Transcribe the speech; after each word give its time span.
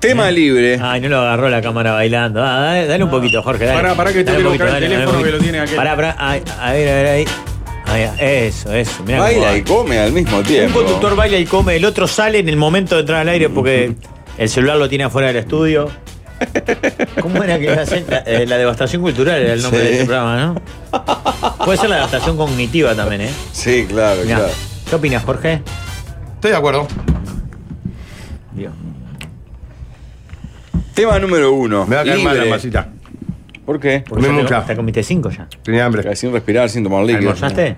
Tema 0.00 0.30
libre. 0.30 0.78
Ay, 0.82 1.00
no 1.00 1.08
lo 1.08 1.18
agarró 1.20 1.48
la 1.48 1.60
cámara 1.60 1.92
bailando. 1.92 2.42
Ah, 2.42 2.60
dale, 2.60 2.86
dale 2.86 3.04
un 3.04 3.10
poquito, 3.10 3.42
Jorge. 3.42 3.64
Dale. 3.66 3.80
Pará, 3.82 3.94
pará 3.94 4.12
que 4.12 4.22
tengo 4.24 4.38
un 4.38 4.44
que 4.44 4.48
buscar 4.50 4.68
el 4.68 4.74
poquito, 4.74 4.86
dale, 4.86 4.88
teléfono 4.88 5.18
dale 5.18 5.18
un 5.18 5.24
que 5.24 5.36
lo 5.36 5.38
tiene 5.42 5.60
aquel. 5.60 5.76
Pará, 5.76 5.96
pará. 5.96 6.16
Ay, 6.18 6.42
a 6.60 6.72
ver, 6.72 6.88
a 6.88 6.92
ver, 6.94 7.06
ahí. 7.06 7.24
Eso, 8.20 8.72
eso. 8.72 9.02
Mirá 9.04 9.20
Baila 9.20 9.56
y 9.56 9.62
come 9.62 9.98
al 9.98 10.12
mismo 10.12 10.38
Un 10.38 10.44
tiempo. 10.44 10.78
conductor 10.80 11.16
baila 11.16 11.38
y 11.38 11.46
come, 11.46 11.74
el 11.76 11.84
otro 11.86 12.06
sale 12.06 12.38
en 12.38 12.48
el 12.50 12.56
momento 12.56 12.94
de 12.96 13.00
entrar 13.00 13.20
al 13.22 13.28
aire 13.30 13.48
porque 13.48 13.94
el 14.36 14.48
celular 14.50 14.76
lo 14.76 14.88
tiene 14.90 15.04
afuera 15.04 15.28
del 15.28 15.36
estudio. 15.36 15.88
¿Cómo 17.22 17.42
era 17.42 17.58
que 17.58 17.70
hacen? 17.70 18.04
La, 18.08 18.18
eh, 18.18 18.44
la 18.46 18.58
devastación 18.58 19.00
cultural 19.02 19.40
era 19.40 19.54
el 19.54 19.62
nombre 19.62 19.80
Sí. 19.80 19.86
de 19.86 19.92
este 19.94 20.04
programa, 20.04 20.36
¿no? 20.36 21.64
Puede 21.64 21.78
ser 21.78 21.88
la 21.88 21.96
devastación 21.96 22.36
cognitiva 22.36 22.94
también, 22.94 23.22
¿eh? 23.22 23.30
Sí, 23.52 23.86
claro, 23.88 24.20
Mirá. 24.22 24.36
claro. 24.36 24.52
¿Qué 24.88 24.94
opinas, 24.94 25.24
Jorge? 25.24 25.62
Estoy 26.34 26.50
de 26.52 26.56
acuerdo. 26.56 26.86
Dios. 28.52 28.72
Tema 30.98 31.18
número 31.18 31.52
uno. 31.52 31.86
Me 31.86 31.96
va 31.96 32.02
a 32.02 32.04
caer 32.04 32.18
mal 32.18 32.36
la 32.36 32.42
libre. 32.44 32.50
masita. 32.50 32.88
¿Por 33.64 33.78
qué? 33.80 34.02
Porque 34.08 34.26
Comí 34.26 34.38
ya 34.42 34.46
te- 34.48 34.54
mucha. 34.54 34.66
Te 34.66 34.76
comiste 34.76 35.02
cinco 35.02 35.30
ya. 35.30 35.46
Tenía 35.62 35.84
hambre. 35.84 36.16
Sin 36.16 36.32
respirar, 36.32 36.68
sin 36.68 36.82
tomar 36.84 37.00
líquido. 37.02 37.30
¿Almorzaste? 37.30 37.76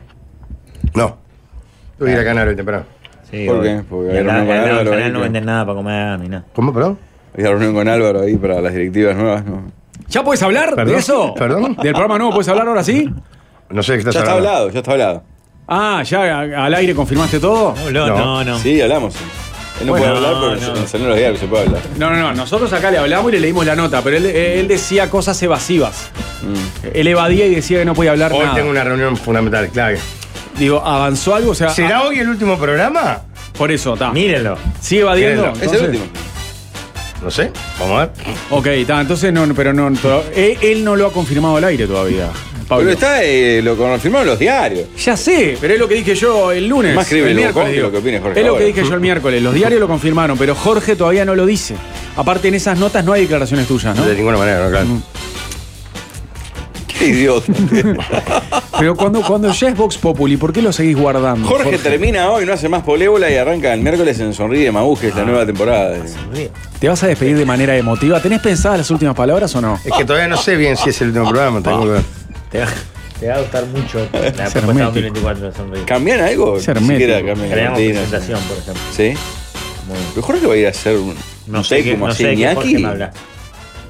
No. 0.94 1.16
Tuve 1.98 2.08
que 2.08 2.14
ir 2.14 2.20
a 2.20 2.24
Canal 2.24 2.48
hoy 2.48 2.56
temprano. 2.56 2.84
Sí. 3.30 3.46
¿Por 3.46 3.62
qué? 3.62 3.82
Porque 3.88 4.10
hay 4.10 4.22
reunión 4.22 4.46
con 4.46 4.56
acá 4.56 4.64
en 4.64 4.70
Álvaro 4.70 4.92
ahí 5.04 5.10
no 5.12 5.18
que- 5.18 5.22
venden 5.24 5.44
nada 5.44 5.64
para 5.66 5.76
comer 5.76 6.18
ni 6.20 6.28
nada. 6.28 6.44
¿Cómo, 6.54 6.72
perdón? 6.72 6.98
Hay 7.36 7.44
reunión 7.44 7.74
con 7.74 7.86
Álvaro 7.88 8.22
ahí 8.22 8.36
para 8.36 8.60
las 8.60 8.72
directivas 8.72 9.16
nuevas, 9.16 9.44
¿no? 9.44 9.64
¿Ya 10.08 10.24
puedes 10.24 10.42
hablar 10.42 10.70
¿Perdón? 10.74 10.94
de 10.94 10.98
eso? 10.98 11.34
¿Perdón? 11.34 11.76
¿Del 11.76 11.92
programa 11.92 12.18
nuevo 12.18 12.32
puedes 12.32 12.48
hablar 12.48 12.66
ahora 12.66 12.82
sí? 12.82 13.08
No 13.68 13.82
sé 13.82 13.92
de 13.92 13.98
qué 13.98 14.00
estás 14.00 14.14
Ya 14.14 14.20
está 14.20 14.32
hablando. 14.32 14.48
hablado, 14.50 14.70
ya 14.70 14.78
está 14.80 14.92
hablado. 14.92 15.22
Ah, 15.68 16.02
¿ya 16.04 16.20
a- 16.40 16.64
al 16.66 16.74
aire 16.74 16.94
confirmaste 16.94 17.38
todo? 17.38 17.74
No, 17.92 18.06
no, 18.08 18.16
no. 18.16 18.44
no. 18.44 18.58
Sí, 18.58 18.80
hablamos. 18.80 19.14
Él 19.80 19.86
no 19.86 19.92
Bueno, 19.92 20.06
puede 20.14 20.26
hablar, 20.26 20.34
pero 20.60 20.72
no. 20.74 20.80
en 20.80 20.88
salen 20.88 21.08
los 21.08 21.16
diarios 21.16 21.40
se 21.40 21.46
puede 21.46 21.64
hablar. 21.66 21.82
No, 21.98 22.10
no, 22.10 22.16
no. 22.18 22.34
Nosotros 22.34 22.72
acá 22.72 22.90
le 22.90 22.98
hablamos 22.98 23.30
y 23.30 23.36
le 23.36 23.40
leímos 23.40 23.64
la 23.64 23.74
nota, 23.74 24.02
pero 24.02 24.16
él, 24.18 24.26
él 24.26 24.68
decía 24.68 25.08
cosas 25.08 25.42
evasivas. 25.42 26.10
Mm. 26.42 26.88
Él 26.94 27.06
evadía 27.08 27.46
y 27.46 27.54
decía 27.54 27.78
que 27.78 27.84
no 27.84 27.94
podía 27.94 28.10
hablar 28.12 28.32
Hoy 28.32 28.40
nada. 28.40 28.54
tengo 28.54 28.70
una 28.70 28.84
reunión 28.84 29.16
fundamental, 29.16 29.68
clave. 29.70 29.98
Digo, 30.58 30.82
¿avanzó 30.84 31.34
algo? 31.34 31.52
O 31.52 31.54
sea, 31.54 31.70
¿Será 31.70 31.98
ah, 32.00 32.02
hoy 32.08 32.18
el 32.18 32.28
último 32.28 32.58
programa? 32.58 33.22
por 33.56 33.70
eso, 33.70 33.94
está. 33.94 34.10
Mírenlo. 34.10 34.56
¿Sigue 34.80 35.00
evadiendo? 35.02 35.52
Mírenlo. 35.52 35.64
Es 35.66 35.72
el 35.72 35.86
último. 35.86 36.04
No 37.22 37.30
sé. 37.30 37.50
Vamos 37.78 37.96
a 37.96 38.00
ver. 38.06 38.10
Ok, 38.50 38.66
está. 38.66 39.00
Entonces, 39.00 39.32
no, 39.32 39.46
pero 39.54 39.72
no. 39.72 39.90
to- 39.92 40.24
él, 40.34 40.56
él 40.62 40.84
no 40.84 40.96
lo 40.96 41.06
ha 41.08 41.12
confirmado 41.12 41.56
al 41.56 41.64
aire 41.64 41.86
todavía. 41.86 42.28
Pablo. 42.70 42.84
Pero 42.84 42.92
está, 42.92 43.24
eh, 43.24 43.60
lo 43.62 43.76
confirmaron 43.76 44.28
los 44.28 44.38
diarios. 44.38 44.86
Ya 44.96 45.16
sé, 45.16 45.58
pero 45.60 45.74
es 45.74 45.80
lo 45.80 45.88
que 45.88 45.96
dije 45.96 46.14
yo 46.14 46.52
el 46.52 46.68
lunes. 46.68 46.94
Más 46.94 47.08
creíble 47.08 47.32
el 47.32 47.36
lo 47.36 47.42
miércoles. 47.42 47.68
que 47.68 47.74
digo. 47.74 47.86
lo 47.86 47.92
que 47.92 47.98
opine 47.98 48.20
Jorge 48.20 48.40
es 48.40 48.46
lo 48.46 48.56
que 48.56 48.64
dije 48.64 48.84
yo 48.84 48.94
el 48.94 49.00
miércoles. 49.00 49.42
Los 49.42 49.54
diarios 49.54 49.80
lo 49.80 49.88
confirmaron, 49.88 50.38
pero 50.38 50.54
Jorge 50.54 50.94
todavía 50.94 51.24
no 51.24 51.34
lo 51.34 51.46
dice. 51.46 51.74
Aparte, 52.16 52.46
en 52.46 52.54
esas 52.54 52.78
notas 52.78 53.04
no 53.04 53.12
hay 53.12 53.22
declaraciones 53.22 53.66
tuyas, 53.66 53.96
¿no? 53.96 54.06
De 54.06 54.14
ninguna 54.14 54.38
manera, 54.38 54.62
no, 54.62 54.70
claro. 54.70 54.86
Qué 56.86 57.06
idiota. 57.06 57.52
Pero 58.78 58.94
cuando, 58.94 59.20
cuando 59.22 59.50
ya 59.52 59.68
es 59.68 59.76
Vox 59.76 59.98
Populi, 59.98 60.36
¿por 60.36 60.52
qué 60.52 60.62
lo 60.62 60.72
seguís 60.72 60.96
guardando? 60.96 61.46
Jorge, 61.46 61.76
termina 61.78 62.30
hoy, 62.30 62.46
no 62.46 62.52
hace 62.52 62.68
más 62.68 62.82
polébola 62.82 63.30
y 63.30 63.36
arranca 63.36 63.74
el 63.74 63.80
miércoles 63.80 64.18
en 64.20 64.32
Sonríe 64.32 64.70
Maús, 64.70 65.00
que 65.00 65.08
es 65.08 65.14
la 65.14 65.24
nueva 65.24 65.44
temporada. 65.44 65.98
¿Te 66.78 66.88
vas 66.88 67.02
a 67.02 67.08
despedir 67.08 67.36
de 67.36 67.44
manera 67.44 67.76
emotiva? 67.76 68.22
¿Tenés 68.22 68.40
pensadas 68.40 68.78
las 68.78 68.90
últimas 68.90 69.14
palabras 69.14 69.54
o 69.56 69.60
no? 69.60 69.78
Es 69.84 69.92
que 69.92 70.04
todavía 70.04 70.28
no 70.28 70.36
sé 70.36 70.56
bien 70.56 70.76
si 70.76 70.90
es 70.90 71.00
el 71.00 71.08
último 71.08 71.28
programa. 71.28 71.60
Tengo 71.60 71.82
que 71.82 71.88
ver. 71.88 72.19
Te 72.50 72.58
va, 72.60 72.66
te 73.18 73.28
va 73.28 73.34
a 73.34 73.40
gustar 73.40 73.66
mucho 73.66 73.98
la 74.12 74.20
propuesta 74.20 74.58
hermético. 74.58 74.84
2024 74.84 75.50
de 75.50 75.56
Sonríe. 75.56 75.84
¿Cambian 75.84 76.20
algo? 76.20 76.56
Es 76.56 76.68
hermético. 76.68 76.98
siquiera 76.98 77.16
cambian 77.34 77.74
presentación, 77.74 78.40
por 78.42 78.58
ejemplo. 78.58 78.82
¿Sí? 78.96 79.14
Muy 79.86 79.96
bien. 79.96 80.08
Pero 80.14 80.26
Jorge 80.26 80.46
va 80.46 80.54
a 80.54 80.56
ir 80.56 80.66
a 80.66 80.70
hacer 80.70 80.96
un, 80.96 81.16
No 81.46 81.64
sé, 81.64 81.90
como 81.92 82.06
no 82.06 82.12
así 82.12 82.22
sé 82.24 82.28
de 82.30 82.36
qué 82.36 82.54
Jorge 82.54 82.78
me 82.78 82.88
hablas. 82.88 83.14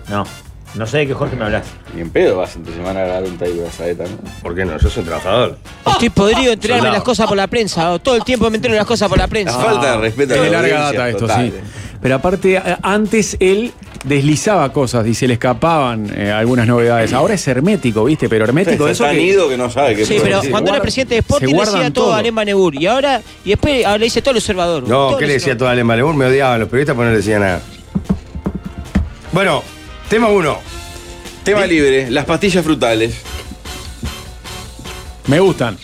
No, 0.08 0.24
no 0.74 0.86
sé 0.86 0.98
de 0.98 1.06
qué 1.08 1.14
Jorge 1.14 1.36
me 1.36 1.44
hablas. 1.44 1.66
Y 1.96 2.00
en 2.00 2.10
pedo 2.10 2.36
vas 2.38 2.56
entre 2.56 2.74
semana 2.74 3.00
a 3.00 3.04
grabar 3.04 3.24
un 3.24 3.38
take 3.38 3.52
de 3.52 3.62
la 3.64 3.70
saeta, 3.72 4.04
¿no? 4.04 4.18
¿Por 4.42 4.54
qué 4.54 4.64
no? 4.64 4.78
Yo 4.78 4.88
soy 4.90 5.00
un 5.02 5.06
trabajador. 5.08 5.58
Estoy 5.86 6.10
podrido 6.10 6.52
enterarme 6.52 6.80
Soldado. 6.80 6.94
las 6.96 7.02
cosas 7.04 7.26
por 7.28 7.36
la 7.36 7.46
prensa. 7.46 7.98
Todo 7.98 8.16
el 8.16 8.24
tiempo 8.24 8.48
me 8.50 8.56
entero 8.56 8.74
las 8.74 8.86
cosas 8.86 9.08
por 9.08 9.18
la 9.18 9.28
prensa. 9.28 9.58
falta 9.58 9.92
de 9.92 9.98
respeto 9.98 10.34
a 10.34 10.36
Es 10.36 10.40
la 10.42 10.46
de 10.46 10.52
larga 10.70 10.80
data 10.92 11.08
esto, 11.08 11.18
total. 11.20 11.46
sí. 11.50 11.54
Pero 12.00 12.14
aparte, 12.14 12.56
a- 12.58 12.78
antes 12.82 13.36
él 13.40 13.72
deslizaba 14.04 14.72
cosas 14.72 15.06
y 15.06 15.14
se 15.14 15.26
le 15.28 15.34
escapaban 15.34 16.10
eh, 16.16 16.30
algunas 16.30 16.66
novedades. 16.66 17.12
Ahora 17.12 17.34
es 17.34 17.46
hermético, 17.48 18.04
¿viste? 18.04 18.28
Pero 18.28 18.44
hermético 18.44 18.86
de 18.86 18.92
Está 18.92 19.04
eso 19.04 19.12
tan 19.12 19.16
que- 19.16 19.22
ido 19.22 19.48
que 19.48 19.56
no 19.58 19.70
sabe 19.70 19.94
qué 19.96 20.04
Sí, 20.06 20.14
puede 20.14 20.24
pero 20.24 20.36
decir. 20.38 20.50
cuando 20.50 20.70
era 20.70 20.80
presidente 20.80 21.14
de 21.14 21.20
Sporting 21.20 21.54
le 21.54 21.60
decía 21.60 21.90
todo 21.92 22.04
todo. 22.06 22.14
a 22.14 22.18
Alem 22.18 22.34
Banebur. 22.34 22.74
Y 22.74 22.86
ahora, 22.86 23.20
y 23.44 23.50
después 23.50 23.84
ahora 23.84 23.98
le 23.98 24.04
dice 24.04 24.22
todo 24.22 24.30
el 24.32 24.36
observador. 24.38 24.88
No, 24.88 25.16
¿qué 25.18 25.26
le 25.26 25.34
decía 25.34 25.56
todo 25.56 25.68
Alem 25.68 25.86
Balebur? 25.86 26.14
Me 26.14 26.24
odiaban 26.26 26.58
los 26.60 26.68
periodistas 26.68 26.94
porque 26.96 27.06
no 27.06 27.10
le 27.12 27.16
decía 27.18 27.38
nada. 27.38 27.60
Bueno, 29.32 29.62
tema 30.08 30.28
uno. 30.28 30.58
Tema 31.44 31.66
libre, 31.66 32.10
las 32.10 32.24
pastillas 32.24 32.64
frutales. 32.64 33.14
Me 35.26 35.40
gustan. 35.40 35.76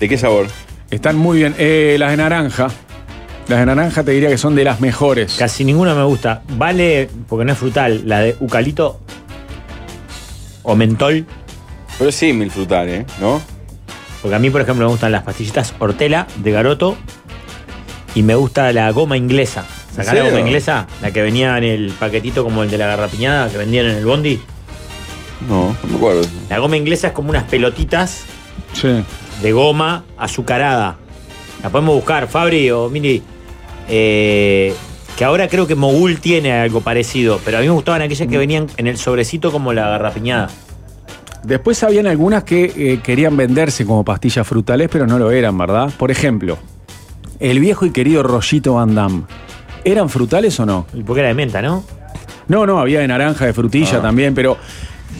¿De 0.00 0.08
qué 0.08 0.18
sabor? 0.18 0.48
Están 0.90 1.16
muy 1.16 1.38
bien. 1.38 1.54
Eh, 1.58 1.96
las 1.98 2.10
de 2.10 2.16
naranja. 2.16 2.68
Las 3.52 3.60
de 3.60 3.66
naranja 3.66 4.02
te 4.02 4.12
diría 4.12 4.30
que 4.30 4.38
son 4.38 4.54
de 4.54 4.64
las 4.64 4.80
mejores. 4.80 5.34
Casi 5.38 5.62
ninguna 5.62 5.94
me 5.94 6.04
gusta. 6.04 6.40
Vale, 6.56 7.10
porque 7.28 7.44
no 7.44 7.52
es 7.52 7.58
frutal, 7.58 8.00
la 8.06 8.20
de 8.20 8.30
eucalipto 8.40 8.98
o 10.62 10.74
mentol. 10.74 11.26
Pero 11.98 12.08
es 12.08 12.16
símil 12.16 12.50
frutal, 12.50 12.88
¿eh? 12.88 13.04
¿No? 13.20 13.42
Porque 14.22 14.34
a 14.34 14.38
mí, 14.38 14.48
por 14.48 14.62
ejemplo, 14.62 14.86
me 14.86 14.90
gustan 14.90 15.12
las 15.12 15.24
pastillitas 15.24 15.74
Hortela 15.78 16.26
de 16.36 16.50
Garoto 16.50 16.96
y 18.14 18.22
me 18.22 18.34
gusta 18.36 18.72
la 18.72 18.90
goma 18.90 19.18
inglesa. 19.18 19.66
¿Sacá 19.94 20.14
la 20.14 20.24
goma 20.24 20.40
inglesa? 20.40 20.86
La 21.02 21.10
que 21.10 21.20
venía 21.20 21.58
en 21.58 21.64
el 21.64 21.90
paquetito 21.90 22.44
como 22.44 22.62
el 22.62 22.70
de 22.70 22.78
la 22.78 22.86
garrapiñada 22.86 23.50
que 23.50 23.58
vendían 23.58 23.84
en 23.84 23.96
el 23.98 24.06
bondi. 24.06 24.40
No, 25.46 25.76
no 25.82 25.88
me 25.90 25.96
acuerdo. 25.96 26.22
La 26.48 26.58
goma 26.58 26.78
inglesa 26.78 27.08
es 27.08 27.12
como 27.12 27.28
unas 27.28 27.44
pelotitas 27.44 28.22
Sí. 28.72 29.04
de 29.42 29.52
goma 29.52 30.04
azucarada. 30.16 30.96
La 31.62 31.68
podemos 31.68 31.94
buscar, 31.96 32.28
Fabri 32.28 32.70
o 32.70 32.88
Mili. 32.88 33.22
Eh, 33.94 34.74
que 35.18 35.24
ahora 35.24 35.46
creo 35.48 35.66
que 35.66 35.74
Mogul 35.74 36.18
tiene 36.18 36.50
algo 36.52 36.80
parecido, 36.80 37.38
pero 37.44 37.58
a 37.58 37.60
mí 37.60 37.66
me 37.66 37.74
gustaban 37.74 38.00
aquellas 38.00 38.26
que 38.26 38.38
venían 38.38 38.68
en 38.78 38.86
el 38.86 38.96
sobrecito 38.96 39.52
como 39.52 39.74
la 39.74 39.86
garrapiñada. 39.90 40.48
Después 41.44 41.82
habían 41.82 42.06
algunas 42.06 42.44
que 42.44 42.72
eh, 42.74 43.00
querían 43.02 43.36
venderse 43.36 43.84
como 43.84 44.02
pastillas 44.02 44.46
frutales, 44.46 44.88
pero 44.90 45.06
no 45.06 45.18
lo 45.18 45.30
eran, 45.30 45.58
¿verdad? 45.58 45.90
Por 45.98 46.10
ejemplo, 46.10 46.56
el 47.38 47.60
viejo 47.60 47.84
y 47.84 47.90
querido 47.90 48.22
rollito 48.22 48.74
Van 48.74 48.94
Damme. 48.94 49.24
¿Eran 49.84 50.08
frutales 50.08 50.58
o 50.60 50.64
no? 50.64 50.86
Porque 51.06 51.20
era 51.20 51.28
de 51.28 51.34
menta, 51.34 51.60
¿no? 51.60 51.84
No, 52.48 52.64
no, 52.66 52.78
había 52.78 53.00
de 53.00 53.08
naranja, 53.08 53.44
de 53.44 53.52
frutilla 53.52 53.98
Ah. 53.98 54.02
también, 54.02 54.34
pero 54.34 54.56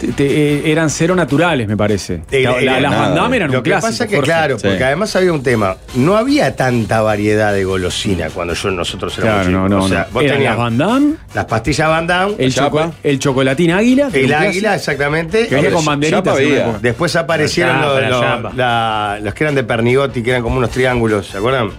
te- 0.00 0.08
te- 0.12 0.26
eh, 0.26 0.72
eran 0.72 0.90
cero 0.90 1.14
naturales, 1.14 1.66
me 1.68 1.76
parece. 1.76 2.22
Eh, 2.30 2.42
La- 2.42 2.60
la- 2.60 2.80
las. 2.80 2.90
Van 2.98 3.14
Damme 3.14 3.36
eran 3.36 3.50
Lo 3.52 3.58
un 3.58 3.62
que 3.64 3.70
clásico. 3.70 3.90
pasa 3.90 4.06
que, 4.08 4.16
Jorge. 4.16 4.26
claro, 4.30 4.58
Sí. 4.58 4.66
porque 4.68 4.84
además 4.84 5.14
había 5.16 5.32
un 5.32 5.42
tema. 5.42 5.76
No 5.94 6.16
había 6.16 6.54
tanta 6.56 7.00
variedad 7.02 7.52
de 7.52 7.64
golosina 7.64 8.28
cuando 8.30 8.54
yo, 8.54 8.70
nosotros 8.70 9.16
éramos 9.18 9.46
Claro, 9.46 9.50
no, 9.50 9.66
chicos. 9.66 9.70
no, 9.78 9.84
o 9.84 9.88
sea, 9.88 9.98
no. 10.08 10.12
vos 10.12 10.22
Eran 10.24 10.36
tenías 10.36 10.50
las 10.52 10.58
Van 10.58 10.78
Damme, 10.78 11.14
las 11.34 11.44
pastillas 11.44 11.88
Van 11.88 12.06
Damme, 12.06 12.34
el, 12.38 12.54
choco- 12.54 12.92
el 13.02 13.18
chocolatín 13.18 13.70
águila. 13.72 14.08
el 14.12 14.32
águila, 14.34 14.40
clásico, 14.70 14.74
exactamente. 14.74 15.46
Que 15.48 15.54
venía 15.56 15.70
con 15.70 15.84
banderitas. 15.84 16.36
Después 16.80 17.16
aparecieron 17.16 17.80
La 17.80 17.86
los, 17.86 17.94
chapa, 17.94 18.00
la 18.02 18.08
los- 18.08 18.20
chapa. 18.20 18.52
la- 18.56 19.18
los 19.22 19.34
que 19.34 19.44
eran 19.44 19.54
de 19.54 19.64
Pernigotti, 19.64 20.22
que 20.22 20.30
eran 20.30 20.42
como 20.42 20.58
unos 20.58 20.70
triángulos, 20.70 21.26
¿se 21.28 21.38
acuerdan? 21.38 21.70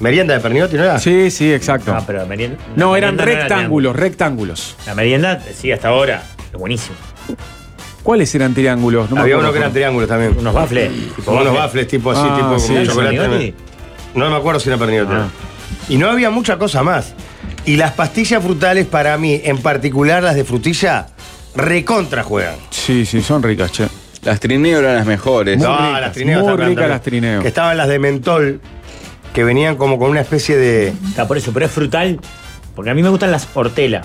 Merienda 0.00 0.34
de 0.34 0.40
Pernigotti, 0.40 0.76
¿no 0.76 0.82
era? 0.82 0.98
Sí, 0.98 1.30
sí, 1.30 1.52
exacto. 1.52 1.94
No, 1.94 2.04
pero 2.04 2.26
merienda. 2.26 2.58
No, 2.74 2.92
la 2.92 2.98
eran 2.98 3.14
merienda 3.14 3.24
no 3.24 3.30
era 3.30 3.40
rectángulos, 3.56 3.94
rectángulos. 3.96 4.76
La 4.84 4.94
merienda 4.96 5.40
sigue 5.54 5.74
hasta 5.74 5.88
ahora. 5.88 6.22
Es 6.52 6.58
buenísimo. 6.58 6.96
¿Cuáles 8.02 8.34
eran 8.34 8.52
triángulos? 8.52 9.10
No 9.10 9.20
Había 9.20 9.38
unos 9.38 9.52
que 9.52 9.58
eran 9.58 9.72
triángulos 9.72 10.08
también. 10.08 10.36
Unos 10.36 10.52
baffles. 10.52 10.90
tipo 10.90 11.22
Como 11.24 11.40
unos 11.40 11.54
baffles 11.54 11.86
tipo 11.86 12.10
así, 12.10 12.20
Ah, 12.24 12.36
tipo 12.36 12.58
sí, 12.58 12.66
como 12.88 13.00
¿eran 13.02 13.14
chocolate. 13.14 13.54
No 14.14 14.30
me 14.30 14.36
acuerdo 14.36 14.60
si 14.60 14.68
era 14.68 14.78
Pernigotti. 14.78 15.12
Ah. 15.14 15.28
Y 15.88 15.96
no 15.98 16.10
había 16.10 16.30
mucha 16.30 16.58
cosa 16.58 16.82
más. 16.82 17.14
Y 17.64 17.76
las 17.76 17.92
pastillas 17.92 18.42
frutales, 18.42 18.86
para 18.86 19.16
mí, 19.18 19.40
en 19.44 19.58
particular 19.58 20.22
las 20.22 20.34
de 20.34 20.44
frutilla, 20.44 21.06
recontra 21.54 22.24
juegan. 22.24 22.56
Sí, 22.70 23.06
sí, 23.06 23.22
son 23.22 23.42
ricas, 23.42 23.70
che. 23.70 23.86
Las 24.24 24.40
trineo 24.40 24.80
eran 24.80 24.96
las 24.96 25.06
mejores. 25.06 25.58
Muy 25.58 25.66
no, 25.66 25.76
ricas, 25.78 26.00
las 26.00 26.12
trineo 26.12 26.40
muy 26.40 26.50
están 26.50 26.58
ricas 26.58 26.68
también. 26.74 26.90
las 26.90 27.02
trineo. 27.02 27.42
Que 27.42 27.48
estaban 27.48 27.76
las 27.76 27.88
de 27.88 27.98
mentol, 28.00 28.60
que 29.32 29.44
venían 29.44 29.76
como 29.76 29.98
con 29.98 30.10
una 30.10 30.20
especie 30.20 30.56
de. 30.56 30.88
Está 31.08 31.26
por 31.28 31.36
eso, 31.38 31.52
pero 31.52 31.66
es 31.66 31.72
frutal. 31.72 32.18
Porque 32.74 32.90
a 32.90 32.94
mí 32.94 33.02
me 33.02 33.08
gustan 33.10 33.30
las 33.30 33.48
hortela. 33.54 34.02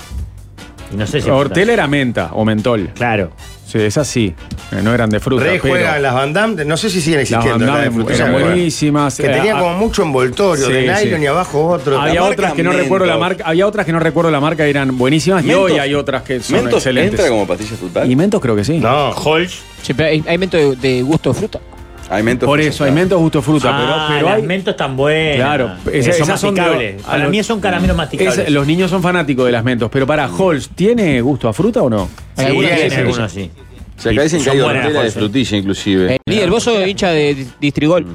Y 0.92 0.96
no 0.96 1.06
sé 1.06 1.22
si. 1.22 1.28
es 1.28 1.34
Hortela 1.34 1.74
era 1.74 1.88
menta 1.88 2.30
o 2.34 2.46
mentol. 2.46 2.90
Claro. 2.96 3.32
Sí, 3.66 3.80
esas 3.82 4.08
sí. 4.08 4.34
Eh, 4.72 4.80
No 4.82 4.94
eran 4.94 5.10
de 5.10 5.20
fruta. 5.20 5.44
Re 5.44 5.60
pero 5.62 5.74
juegan 5.74 6.02
las 6.02 6.14
Van 6.14 6.32
Damme, 6.32 6.64
no 6.64 6.78
sé 6.78 6.90
si 6.90 7.02
siguen 7.02 7.20
las 7.20 7.30
existiendo. 7.30 7.66
Van 7.66 7.84
las 7.84 7.94
de 7.94 8.00
Damme 8.00 8.14
eran 8.14 8.32
buenísimas. 8.32 9.18
Que 9.18 9.28
tenían 9.28 9.60
como 9.60 9.74
mucho 9.74 10.04
envoltorio 10.04 10.66
sí, 10.68 10.72
de 10.72 10.96
sí. 10.96 11.06
nylon 11.06 11.24
y 11.24 11.26
abajo 11.28 11.68
otro. 11.68 12.00
Había 12.00 12.24
otras 12.24 12.54
que 12.54 12.64
no 12.64 12.70
Mentos. 12.70 12.86
recuerdo 12.86 13.06
la 13.08 13.18
marca, 13.18 13.44
había 13.46 13.68
otras 13.68 13.86
que 13.86 13.92
no 13.92 14.00
recuerdo 14.00 14.32
la 14.32 14.40
marca 14.40 14.66
y 14.66 14.70
eran 14.70 14.98
buenísimas 14.98 15.44
y 15.44 15.48
Mentos- 15.48 15.72
hoy 15.72 15.80
hay 15.80 15.94
otras 15.96 16.24
que 16.24 16.40
son 16.40 16.56
¿Mentos 16.56 16.76
excelentes. 16.76 17.20
entra 17.20 17.28
como 17.30 17.46
pastilla 17.46 17.76
frutal? 17.76 18.10
Y 18.10 18.16
mentos 18.16 18.40
creo 18.42 18.56
que 18.56 18.64
sí. 18.64 18.80
No. 18.80 19.10
Holz. 19.10 19.60
Sí, 19.82 19.94
pero 19.94 20.08
hay, 20.10 20.24
hay 20.26 20.38
mento 20.38 20.56
de, 20.56 20.76
de 20.78 21.02
gusto 21.02 21.34
de 21.34 21.40
fruta. 21.40 21.60
Hay 22.10 22.24
mentos 22.24 22.48
Por 22.48 22.62
eso, 22.62 22.84
hay 22.86 22.92
mentos 22.92 23.20
gusto 23.20 23.42
fruta, 23.42 23.70
ah, 23.72 24.08
pero, 24.08 24.18
pero 24.20 24.30
las 24.30 24.38
hay. 24.38 24.44
mentos 24.48 24.72
están 24.72 24.96
buenas. 24.96 25.36
Claro, 25.36 25.72
esa- 25.92 26.14
son 26.14 26.22
esas 26.24 26.40
son 26.40 26.56
de- 26.56 26.62
masticables. 26.62 27.04
a 27.04 27.08
Para 27.08 27.24
los- 27.24 27.32
mí 27.32 27.44
son 27.44 27.60
caramelos 27.60 27.98
masticables. 27.98 28.38
es- 28.38 28.50
los 28.50 28.66
niños 28.66 28.90
son 28.90 29.02
fanáticos 29.04 29.46
de 29.46 29.52
las 29.52 29.64
mentos, 29.64 29.90
pero 29.92 30.08
para 30.08 30.26
Halls, 30.26 30.70
¿tiene 30.70 31.20
gusto 31.22 31.50
a 31.50 31.54
fruta 31.54 31.82
o 31.82 31.90
no? 31.90 32.08
Sí, 32.38 32.46
algunas 32.46 32.72
tiene 32.72 32.84
que 32.86 32.90
sí. 32.92 33.02
algunos 33.02 33.32
sí. 33.32 33.52
O 33.98 34.02
sea, 34.02 34.12
acá 34.14 34.22
dicen 34.24 34.44
que 34.44 34.50
hay 34.52 34.58
de 35.04 35.12
frutilla, 35.12 35.58
inclusive. 35.58 36.16
Eh, 36.16 36.20
líder, 36.26 36.50
vos 36.50 36.64
sos 36.64 36.88
hincha 36.88 37.10
de 37.10 37.34
di- 37.36 37.48
Distrigol. 37.60 38.06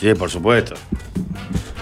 Sí, 0.00 0.14
por 0.14 0.30
supuesto. 0.30 0.74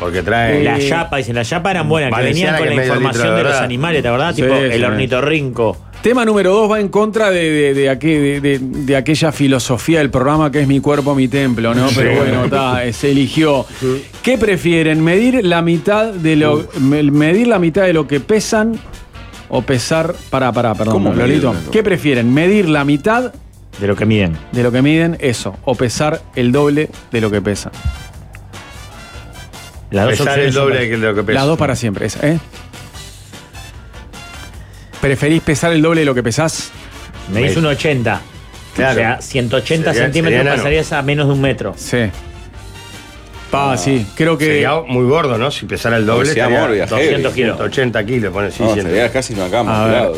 Porque 0.01 0.23
traen. 0.23 0.65
La 0.65 0.79
yapa, 0.79 1.17
dicen, 1.19 1.35
la 1.37 1.43
yapa 1.43 1.71
eran 1.71 1.89
buenas, 1.89 2.11
que 2.19 2.23
venían 2.25 2.57
con 2.57 2.69
que 2.69 2.75
la 2.75 2.83
información 2.85 3.13
litro 3.25 3.31
de 3.37 3.37
de 3.37 3.45
los 3.51 3.61
animales, 3.61 4.03
¿te 4.03 4.11
verdad? 4.11 4.35
Sí, 4.35 4.43
tipo 4.43 4.55
sí, 4.57 4.63
el 4.73 4.85
ornitorrinco. 4.85 5.77
Tema 6.03 6.25
número 6.27 6.53
dos 6.53 6.71
va 6.71 6.81
en 6.81 6.89
contra 6.89 7.31
de, 7.31 7.51
de- 7.51 7.75
de 7.75 7.89
aquel- 7.91 8.41
de- 8.43 8.59
de- 8.59 8.59
de 8.61 8.97
aquella 8.97 9.33
filosofía 9.33 10.01
del 10.01 10.11
programa 10.11 10.51
que 10.51 10.61
es 10.61 10.69
mi 10.69 10.81
cuerpo, 10.81 11.15
mi 11.15 11.29
templo, 11.29 11.75
¿no? 11.75 11.87
Pero 11.95 12.17
bueno, 12.17 12.45
está, 12.45 12.93
se 12.93 13.11
eligió. 13.13 13.65
¿Qué 14.23 14.37
prefieren? 14.37 15.03
¿Medir 15.03 15.47
la 15.47 15.63
mitad 15.63 16.13
de 16.13 16.37
lo 16.37 16.67
me- 16.79 17.03
medir 17.05 17.47
la 17.47 17.59
mitad 17.59 17.83
de 17.85 17.95
lo 17.95 18.07
que 18.07 18.21
pesan 18.21 18.79
o 19.49 19.63
pesar 19.63 20.15
pará, 20.29 20.53
pará, 20.53 20.75
perdón, 20.75 20.95
¿Cómo 20.95 21.15
Lolito. 21.15 21.55
¿Qué 21.73 21.83
prefieren? 21.83 22.35
¿Medir 22.35 22.69
la 22.69 22.85
mitad 22.85 23.33
De 23.81 23.87
lo 23.87 23.97
que 23.97 24.05
miden. 24.05 24.37
de 24.53 24.63
lo 24.63 24.71
que 24.73 24.83
miden? 24.83 25.17
Eso. 25.21 25.57
O 25.65 25.75
pesar 25.75 26.21
el 26.37 26.53
doble 26.53 26.91
de 27.13 27.21
lo 27.23 27.31
que 27.31 27.41
pesan. 27.41 27.73
Las 29.95 30.07
dos 30.07 30.19
pesar 30.19 30.39
el 30.41 30.53
doble 30.53 30.89
de 30.89 30.97
lo 30.97 31.15
que 31.15 31.23
pesa. 31.23 31.39
Las 31.39 31.47
dos 31.47 31.59
para 31.59 31.77
siempre, 31.77 32.07
esa, 32.07 32.27
¿eh? 32.27 32.39
¿Preferís 35.01 35.43
pesar 35.43 35.73
el 35.73 35.83
doble 35.83 36.01
de 36.01 36.05
lo 36.07 36.15
que 36.15 36.23
pesás? 36.23 36.71
Me 37.33 37.43
dice 37.43 37.59
un 37.59 37.67
80. 37.67 38.21
Claro. 38.75 38.93
O 38.93 38.95
sea, 38.95 39.21
180 39.21 39.93
Sería- 39.93 40.05
centímetros 40.07 40.39
sería 40.41 40.57
pasarías 40.57 40.93
a 40.93 41.03
menos 41.03 41.27
de 41.29 41.33
un 41.35 41.41
metro. 41.41 41.75
Sí. 41.77 42.11
Pa, 43.51 43.77
sí. 43.77 44.05
Creo 44.17 44.37
que. 44.37 44.47
Sería 44.47 44.81
muy 44.81 45.05
gordo, 45.07 45.39
¿no? 45.39 45.51
Si 45.51 45.67
pesara 45.67 45.97
el 45.97 46.07
doble. 46.07 46.31
Estaría 46.31 46.59
mórbida, 46.61 46.87
200 46.87 47.21
heavy. 47.23 47.35
kilos. 47.35 47.57
180 47.57 48.05
kilos, 48.07 48.33
pone 48.33 48.51
sí, 48.51 48.63
No, 48.63 48.75
sería 48.75 49.13
casi 49.13 49.35
una 49.35 49.49
cama. 49.49 50.09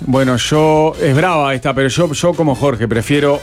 Bueno, 0.00 0.36
yo. 0.36 0.94
Es 1.00 1.14
brava 1.14 1.54
esta, 1.54 1.72
pero 1.72 1.88
yo, 1.88 2.12
yo 2.12 2.34
como 2.34 2.54
Jorge 2.56 2.88
prefiero 2.88 3.40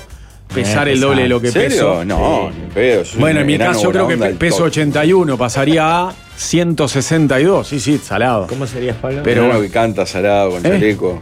pesar 0.54 0.88
el 0.88 1.00
doble 1.00 1.24
de 1.24 1.30
lo 1.30 1.42
que 1.42 1.48
¿En 1.48 1.54
serio? 1.54 1.70
peso. 1.70 2.06
No, 2.06 2.50
ni 2.52 2.72
pedo. 2.74 3.04
Bueno, 3.18 3.40
en 3.42 3.48
mi 3.48 3.58
caso 3.58 3.84
yo 3.92 3.92
creo 3.92 4.08
que 4.08 4.18
peso 4.36 4.58
del 4.58 4.66
81 4.68 5.38
pasaría 5.38 6.08
a 6.08 6.14
162. 6.36 7.68
Sí, 7.68 7.80
sí, 7.80 7.98
salado. 8.04 8.48
¿Cómo 8.48 8.66
serías, 8.68 8.96
Pablo? 8.98 9.22
Pero- 9.24 9.46
enano 9.46 9.62
que 9.62 9.70
canta 9.70 10.06
salado 10.06 10.52
con 10.52 10.66
¿Eh? 10.66 10.70
chaleco. 10.70 11.22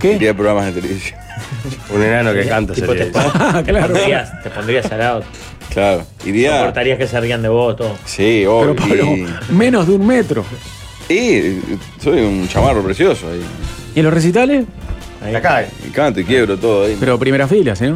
¿Qué? 0.00 0.14
Iría 0.14 0.32
programas 0.34 0.66
de 0.74 0.80
televisión. 0.80 1.18
Un 1.94 2.02
enano 2.02 2.32
que 2.32 2.46
canta 2.46 2.72
Tipo, 2.72 2.92
te. 2.94 3.10
Ah, 3.14 3.62
te 3.64 3.70
claro. 3.72 3.92
pondrías, 3.92 4.42
te 4.42 4.50
pondrías 4.50 4.90
al 4.92 4.98
lado. 4.98 5.22
Claro. 5.70 6.04
Iría. 6.24 6.58
Soportarías 6.58 6.98
que 6.98 7.06
se 7.06 7.20
rían 7.20 7.42
de 7.42 7.48
vos, 7.48 7.76
todo. 7.76 7.96
Sí, 8.04 8.40
Pero 8.44 8.58
obvio. 8.58 8.76
Pablo, 8.76 9.04
y- 9.16 9.26
menos 9.52 9.86
de 9.86 9.94
un 9.94 10.06
metro. 10.06 10.44
Y 11.08 11.58
soy 12.02 12.20
un 12.20 12.48
chamarro 12.48 12.82
precioso 12.82 13.26
ahí. 13.30 13.42
¿Y 13.94 13.98
en 13.98 14.04
los 14.04 14.14
recitales? 14.14 14.64
Ahí. 15.24 15.34
Acá. 15.34 15.64
Y 15.86 15.90
canto 15.90 16.20
y 16.20 16.24
quiebro 16.24 16.56
todo 16.56 16.86
ahí. 16.86 16.96
Pero 16.98 17.18
primera 17.18 17.46
fila, 17.46 17.76
¿sí? 17.76 17.86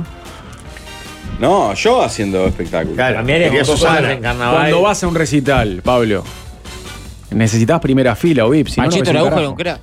¿No? 1.38 1.74
Yo 1.74 2.02
haciendo 2.02 2.46
espectáculo. 2.46 2.94
Claro. 2.94 3.22
Cosas 3.50 3.66
Susana. 3.66 4.12
en 4.12 4.20
carnaval. 4.22 4.56
Cuando 4.56 4.82
vas 4.82 5.02
a 5.02 5.08
un 5.08 5.14
recital, 5.14 5.80
Pablo, 5.84 6.24
necesitas 7.30 7.80
primera 7.80 8.14
fila 8.16 8.46
o 8.46 8.50
VIP. 8.50 8.68
Si 8.68 8.80
no, 8.80 8.86
no 8.86 8.90
Panchito 8.90 9.04
ves 9.04 9.10
un 9.10 9.16
Araujo 9.16 9.30
carajo. 9.30 9.40
era 9.40 9.50
un 9.50 9.56
crack. 9.56 9.80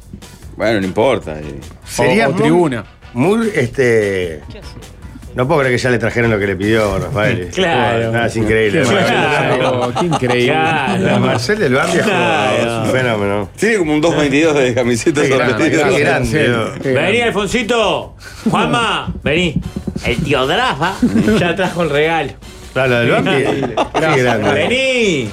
Bueno, 0.57 0.81
no 0.81 0.87
importa. 0.87 1.35
y- 1.41 1.59
Sería 1.87 2.29
o 2.29 2.33
tribuna. 2.33 2.83
Muy, 3.13 3.49
este. 3.55 4.41
No 5.35 5.47
puedo 5.47 5.61
creer 5.61 5.75
que 5.75 5.81
ya 5.81 5.89
le 5.89 5.97
trajeron 5.97 6.29
lo 6.29 6.37
que 6.37 6.45
le 6.45 6.55
pidió 6.55 6.99
Rafael. 6.99 7.49
Claro. 7.53 8.11
Nada, 8.11 8.27
es 8.27 8.35
increíble. 8.37 8.81
Qué 8.83 8.87
Claro. 8.87 9.93
qué 9.99 10.05
increíble. 10.05 10.53
Claro. 10.53 11.19
Marcel 11.19 11.57
del 11.59 11.73
Bambia 11.73 12.03
Claro. 12.03 12.55
es 12.83 12.87
un 12.87 12.95
fenómeno. 12.95 13.49
Tiene 13.57 13.77
como 13.79 13.93
un 13.93 14.01
2.22 14.01 14.53
de 14.53 14.73
camisetas 14.75 15.23
Qué 15.23 15.29
grande, 15.35 15.69
qué 16.83 16.89
Vení. 16.93 17.21
Alfonsito. 17.21 18.15
Juanma, 18.49 19.11
vení. 19.23 19.55
El 20.05 20.17
tío 20.23 20.45
Drafa 20.45 20.93
ya 21.39 21.55
trajo 21.55 21.83
el 21.83 21.89
regalo. 21.89 22.31
Claro, 22.73 22.89
lo 22.89 22.99
del 22.99 23.11
Bambia. 23.11 23.51
Qué 24.15 24.21
grande. 24.23 24.51
Vení. 24.51 25.29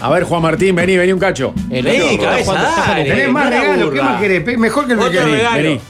A 0.00 0.10
ver, 0.10 0.22
Juan 0.24 0.42
Martín, 0.42 0.76
vení, 0.76 0.96
vení 0.96 1.12
un 1.12 1.18
cacho. 1.18 1.52
El 1.70 1.84
Vení, 1.84 2.18
cabeza, 2.18 2.52
dale. 2.54 3.04
Tenés 3.04 3.28
más 3.30 3.50
regalos, 3.50 3.76
¿qué 3.78 3.84
burra. 3.84 4.04
más 4.04 4.20
querés? 4.20 4.42
Pe- 4.44 4.56
Mejor 4.56 4.86
que 4.86 4.92
el 4.92 4.98
Otro 5.00 5.10
que 5.12 5.24
regalo. 5.24 5.56
vení. 5.62 5.80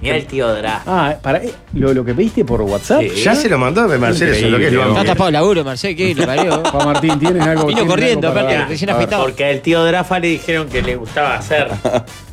Mira 0.00 0.16
el 0.16 0.26
tío 0.26 0.54
Drafa. 0.54 0.82
Ah, 0.86 1.16
para, 1.20 1.38
eh, 1.38 1.52
lo, 1.74 1.92
lo 1.92 2.04
que 2.04 2.14
pediste 2.14 2.44
por 2.44 2.60
WhatsApp. 2.62 3.00
Sí. 3.02 3.22
Ya 3.22 3.34
se 3.34 3.48
lo 3.48 3.58
mandó 3.58 3.88
de 3.88 3.98
Marcel, 3.98 4.28
eso 4.28 4.44
es 4.46 4.52
lo 4.52 4.58
que 4.58 4.64
es 4.66 4.68
el 4.68 4.74
Increíble. 4.74 5.00
Está 5.00 5.12
tapado 5.12 5.28
el 5.28 5.32
laburo, 5.32 5.64
Marcel, 5.64 5.96
¿qué 5.96 6.14
le 6.14 6.26
parió? 6.26 6.62
Juan 6.70 6.86
Martín, 6.86 7.18
¿tienes 7.18 7.42
algo? 7.42 7.66
Vino 7.66 7.78
tienes 7.80 7.90
corriendo, 7.94 8.28
algo 8.28 8.40
para 8.40 8.52
aparte, 8.54 8.72
recién 8.72 8.90
A 8.90 8.92
ver. 8.92 9.02
afeitado. 9.02 9.22
Porque 9.24 9.44
al 9.46 9.60
tío 9.60 9.84
Drafa 9.84 10.18
le 10.20 10.28
dijeron 10.28 10.68
que 10.68 10.82
le 10.82 10.94
gustaba 10.96 11.34
hacer. 11.36 11.68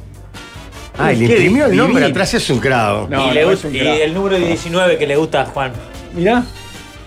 Ah, 0.97 1.11
y 1.13 1.17
le 1.17 1.25
imprimió 1.25 1.65
el 1.65 1.75
nombre 1.75 2.05
atrás, 2.05 2.33
es 2.33 2.49
un 2.49 2.59
crado. 2.59 3.07
No, 3.09 3.31
y, 3.31 3.33
le 3.35 3.41
no, 3.43 3.49
gusta- 3.51 3.67
es 3.67 3.73
un 3.73 3.75
y 3.75 4.01
el 4.01 4.13
número 4.13 4.37
19 4.37 4.97
que 4.97 5.07
le 5.07 5.15
gusta 5.15 5.41
a 5.41 5.45
Juan. 5.45 5.73
Mirá. 6.13 6.43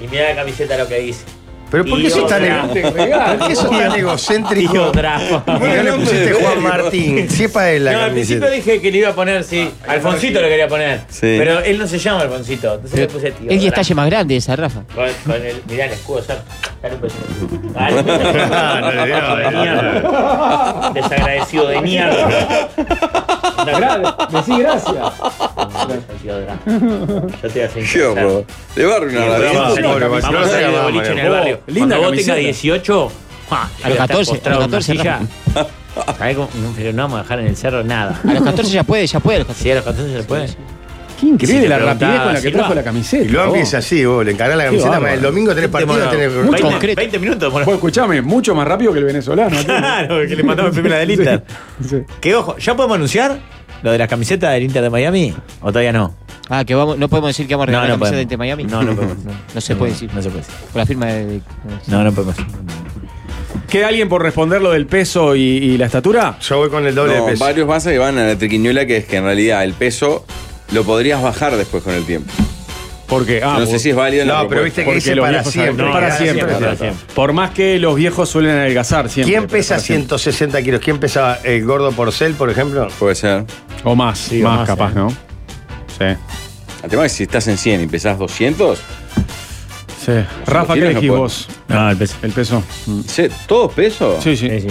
Y 0.02 0.06
mira 0.08 0.29
la 0.31 0.35
camiseta 0.37 0.76
lo 0.76 0.87
que 0.87 0.99
dice. 1.00 1.25
Pero 1.70 1.85
¿por 1.85 2.00
qué 2.00 2.11
sos 2.11 2.26
tan, 2.26 2.43
Drafa. 2.43 2.69
¿por 3.38 3.49
qué 3.49 3.55
sos 3.56 3.70
tan 3.70 3.93
Tío 3.93 3.94
egocéntrico? 3.94 4.91
Drafa. 4.91 5.44
¿Por 5.44 5.60
qué 5.60 5.77
no 5.77 5.82
le 5.82 5.93
pusiste 5.93 6.32
Juan 6.32 6.63
Martín? 6.63 7.29
Si 7.29 7.44
es 7.44 7.51
para 7.51 7.70
él 7.72 7.84
la 7.84 7.93
No, 7.93 8.01
al 8.05 8.13
principio 8.13 8.51
dije 8.51 8.81
que 8.81 8.91
le 8.91 8.98
iba 8.98 9.10
a 9.10 9.15
poner, 9.15 9.44
sí. 9.44 9.70
Alfonsito 9.87 10.41
le 10.41 10.48
quería 10.48 10.69
poner. 10.69 11.01
Sí. 11.08 11.37
Pero 11.39 11.60
él 11.60 11.79
no 11.79 11.87
se 11.87 11.98
llama 11.98 12.22
Alfonsito. 12.22 12.75
Entonces 12.75 12.98
le 13.01 13.06
puse 13.08 13.31
tío. 13.32 13.51
Es 13.51 13.63
que 13.63 13.70
talle 13.70 13.94
más 13.94 14.06
grande 14.08 14.37
esa, 14.37 14.56
Rafa. 14.56 14.82
Con, 14.94 15.06
con 15.27 15.44
el. 15.44 15.63
Mirá 15.69 15.87
el 15.87 15.93
escudo, 15.93 16.22
Sar. 16.22 16.43
Dale 16.82 16.94
un 16.94 17.01
beso. 17.03 17.17
Dale 17.75 18.01
un. 18.01 18.06
No, 18.06 18.91
le 18.93 19.06
dio, 19.06 19.37
de 19.37 19.51
mierda. 19.51 20.91
Desagradecido 20.94 21.69
de 21.69 21.81
mierda. 21.82 22.69
Decí 24.31 24.58
gracias. 24.58 24.96
Tío 26.22 26.41
Drafa. 26.41 26.60
Yo 26.67 27.48
te 27.48 27.48
voy 27.48 27.60
a 27.60 27.67
hacer 27.67 27.84
Qué 27.84 28.03
horror. 28.05 28.44
De 28.75 28.87
barrio 28.87 29.08
una 29.10 29.20
Vamos 29.29 29.79
a 30.53 30.56
de 30.56 30.65
vamos, 30.65 30.82
boliche 30.84 31.13
en 31.13 31.19
el 31.19 31.31
barrio. 31.31 31.57
Linda 31.67 31.96
Cuando 31.96 31.96
vos 31.98 32.06
camiseta. 32.10 32.34
tengas 32.36 32.44
18, 32.44 33.12
¡ja! 33.50 33.70
A 33.84 33.88
los 33.88 33.98
14, 33.98 34.41
a 34.44 34.50
los 34.50 34.58
14, 34.60 34.93
silla. 34.93 35.20
¿Sabés 36.17 36.36
cómo? 36.36 36.48
No, 36.55 36.72
pero 36.77 36.93
no 36.93 37.03
vamos 37.03 37.19
a 37.20 37.22
dejar 37.22 37.41
en 37.41 37.46
el 37.48 37.56
cerro 37.56 37.82
nada. 37.84 38.20
A 38.27 38.32
los 38.34 38.43
14 38.43 38.70
ya 38.72 38.82
puede, 38.84 39.06
ya 39.06 39.20
puede. 39.20 39.36
a 39.36 39.38
los 39.41 39.46
14. 39.48 39.62
Sí, 39.62 39.70
a 39.70 39.74
los 39.77 39.84
14 39.84 40.10
se 40.12 40.19
le 40.19 40.24
puede. 40.24 40.48
Qué 41.19 41.27
increíble 41.27 41.62
Si 41.62 41.69
la 41.69 41.79
rapidez 41.81 42.20
con 42.20 42.32
la 42.34 42.41
que 42.41 42.50
trajo 42.53 42.74
la 42.74 42.84
camiseta. 42.84 43.24
Y 43.24 43.29
lo 43.29 43.44
empieza 43.46 43.79
así, 43.79 44.05
vos, 44.05 44.24
le 44.24 44.31
encargás 44.31 44.56
la 44.56 44.65
camiseta, 44.67 44.91
bárbaro. 44.91 45.15
el 45.15 45.20
domingo 45.20 45.53
tenés 45.53 45.69
partido, 45.70 46.08
tenés... 46.08 46.32
Muy 46.32 46.43
20, 46.53 46.62
concreto. 46.62 46.96
20 47.00 47.19
minutos. 47.19 47.53
Vos 47.53 47.67
escuchame, 47.67 48.22
mucho 48.22 48.55
más 48.55 48.69
rápido 48.69 48.93
que 48.93 49.00
el 49.00 49.05
venezolano. 49.05 49.56
Claro, 49.65 50.20
que 50.29 50.36
le 50.36 50.43
mandamos 50.44 50.72
primera 50.72 50.98
del 50.98 51.10
Inter. 51.10 51.43
Sí, 51.82 51.88
sí. 51.88 51.96
Que 52.20 52.36
ojo, 52.36 52.56
¿ya 52.58 52.77
podemos 52.77 52.94
anunciar 52.94 53.36
lo 53.82 53.91
de 53.91 53.98
las 53.98 54.06
camisetas 54.08 54.53
del 54.53 54.62
Inter 54.62 54.81
de 54.82 54.91
Miami? 54.91 55.34
¿O 55.60 55.72
todavía 55.72 55.93
no? 55.93 56.15
Ah, 56.50 56.64
que 56.64 56.74
vamos, 56.74 56.98
no 56.98 57.08
podemos 57.08 57.28
decir 57.31 57.46
que 57.46 57.55
vamos 57.55 57.64
a 57.64 57.67
regalar 57.67 57.88
la 57.90 57.98
camiseta 57.98 58.28
de 58.28 58.36
Miami. 58.36 58.64
No, 58.64 58.82
no 58.82 58.94
podemos. 58.94 59.17
No 59.55 59.60
se 59.60 59.76
puede 59.76 59.93
decir. 59.93 60.10
No 60.14 60.22
se 60.22 60.28
puede 60.31 60.43
decir. 60.44 60.55
Con 60.72 60.78
la 60.81 60.86
firma 60.86 61.06
de. 61.06 61.26
de- 61.26 61.40
No, 61.88 62.02
no 62.05 62.12
podemos. 62.12 62.36
¿Queda 63.69 63.88
alguien 63.88 64.08
por 64.08 64.22
responder 64.22 64.62
lo 64.62 64.70
del 64.72 64.86
peso 64.86 65.36
y, 65.36 65.40
y 65.43 65.76
la 65.78 65.86
estatura? 65.86 66.38
Yo 66.40 66.56
voy 66.58 66.70
con 66.70 66.86
el 66.86 66.94
doble 66.94 67.19
No, 67.19 67.26
de 67.26 67.32
peso. 67.32 67.44
varios 67.44 67.69
más 67.69 67.84
que 67.84 67.98
van 67.98 68.17
a 68.19 68.24
la 68.26 68.36
triquiñuela, 68.36 68.86
que 68.86 68.98
es 68.98 69.05
que 69.05 69.17
en 69.17 69.24
realidad 69.24 69.62
el 69.64 69.74
peso 69.74 70.24
lo 70.72 70.84
podrías 70.84 71.22
bajar 71.22 71.55
después 71.56 71.82
con 71.82 71.93
el 71.94 72.05
tiempo. 72.05 72.32
Porque, 73.06 73.43
ah, 73.43 73.56
no 73.58 73.67
sé 73.67 73.72
por- 73.72 73.81
si 73.81 73.90
es 73.90 73.96
válido 73.96 74.22
en 74.22 74.28
la 74.28 74.43
No, 74.43 74.48
pero 74.48 74.62
viste 74.62 74.84
que 74.84 74.94
dice 74.94 75.17
para 75.17 75.43
siempre. 75.44 75.84
no, 75.84 75.93
para 75.93 76.08
Para 76.08 76.19
siempre. 76.19 76.46
para 76.46 76.76
siempre. 76.76 77.14
Por 77.14 77.32
más 77.34 77.50
que 77.50 77.78
los 77.78 77.94
viejos 77.96 78.28
suelen 78.28 78.52
adelgazar 78.52 79.08
siempre. 79.10 79.34
¿Quién 79.34 79.46
pesa 79.48 79.74
para 79.76 79.81
siempre. 79.84 80.02
160 80.19 80.62
kilos? 80.62 80.81
¿Quién 80.82 80.98
pesa 80.98 81.38
el 81.44 81.64
gordo 81.64 81.90
porcel, 81.93 82.34
por 82.34 82.48
ejemplo? 82.50 82.88
Puede 82.98 83.14
ser. 83.14 83.44
O 83.84 83.94
más, 83.94 84.19
Sí, 84.19 84.43
o 84.43 84.48
más, 84.48 84.58
más, 84.60 84.67
capaz, 84.67 84.90
eh. 84.93 84.94
¿no? 84.94 85.10
Sí. 85.10 86.05
El 86.82 86.91
tema 86.91 87.06
es 87.06 87.13
que 87.13 87.17
si 87.19 87.23
estás 87.25 87.47
en 87.49 87.58
100 87.58 87.82
y 87.82 87.87
pesás 87.87 88.19
200, 88.19 88.79
sí. 90.05 90.13
Rafa, 90.47 90.75
¿qué 90.75 90.81
no 90.81 90.87
elegís 90.87 91.08
puedo. 91.08 91.23
vos? 91.23 91.49
No, 91.69 91.91
el 91.91 91.97
peso. 91.97 92.15
El 92.23 92.32
peso. 92.32 92.63
Sí, 93.06 93.29
¿Todos 93.47 93.73
pesos? 93.73 94.23
Sí, 94.23 94.37
sí. 94.37 94.49
Sí, 94.49 94.61
sí. 94.63 94.69